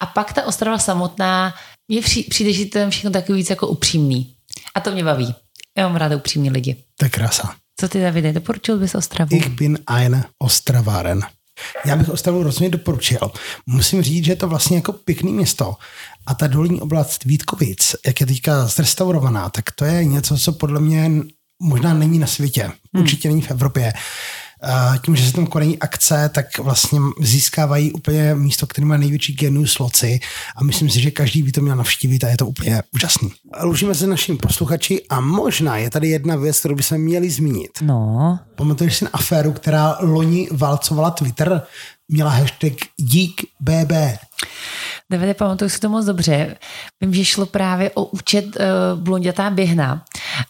[0.00, 1.54] A pak ta Ostrava samotná,
[2.02, 4.34] při- přijde, že to je všechno takový víc jako upřímný.
[4.74, 5.34] A to mě baví.
[5.78, 6.76] Já mám ráda upřímní lidi.
[6.98, 7.54] To je krása.
[7.80, 9.36] Co ty, Davide, doporučil bys Ostravu?
[9.36, 11.20] Ich bin ein Ostravaren.
[11.84, 13.18] Já bych Ostravu rozhodně doporučil.
[13.66, 15.76] Musím říct, že je to vlastně jako pěkný město.
[16.26, 20.80] A ta dolní oblast Vítkovic, jak je teďka zrestaurovaná, tak to je něco, co podle
[20.80, 21.10] mě
[21.62, 22.70] možná není na světě.
[22.98, 23.92] Určitě není v Evropě.
[25.04, 29.78] Tím, že se tam konají akce, tak vlastně získávají úplně místo, které má největší genius
[29.78, 30.20] loci
[30.56, 33.32] a myslím si, že každý by to měl navštívit a je to úplně úžasný.
[33.62, 37.70] Lužíme se našim posluchači a možná je tady jedna věc, kterou bychom měli zmínit.
[37.82, 41.62] No, Pamatuješ si na aféru, která loni válcovala Twitter?
[42.10, 43.92] měla hashtag dík BB.
[45.10, 46.56] Davide, pamatuju si to moc dobře.
[47.00, 50.04] Vím, že šlo právě o účet uh, Blondětá běhna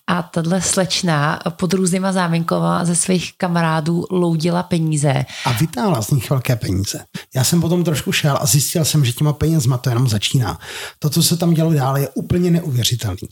[0.06, 5.24] a tahle slečna pod různýma záminkama ze svých kamarádů loudila peníze.
[5.44, 7.04] A vytáhla z nich velké peníze.
[7.34, 10.58] Já jsem potom trošku šel a zjistil jsem, že těma penězma to jenom začíná.
[10.98, 13.28] To, co se tam dělo dál, je úplně neuvěřitelný.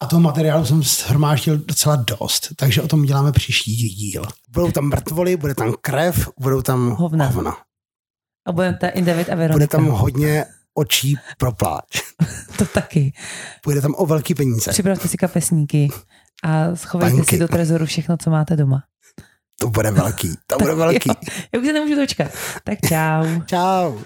[0.00, 4.22] A toho materiálu jsem shromáždil docela dost, takže o tom děláme příští díl.
[4.50, 7.26] Budou tam mrtvoly, bude tam krev, budou tam Hovna.
[7.26, 7.56] hovna.
[8.46, 9.52] A budeme ta i David a Veronika.
[9.54, 11.84] Bude tam hodně očí pro pláč.
[12.58, 13.12] To taky.
[13.64, 14.70] Bude tam o velký peníze.
[14.70, 15.88] Připravte si kapesníky
[16.44, 17.30] a schovejte Banky.
[17.30, 18.82] si do trezoru všechno, co máte doma.
[19.60, 20.34] To bude velký.
[20.46, 21.08] To bude velký.
[21.08, 21.14] Jo,
[21.54, 22.30] já už se nemůžu dočkat.
[22.64, 23.40] Tak čau.
[23.46, 23.98] Čau.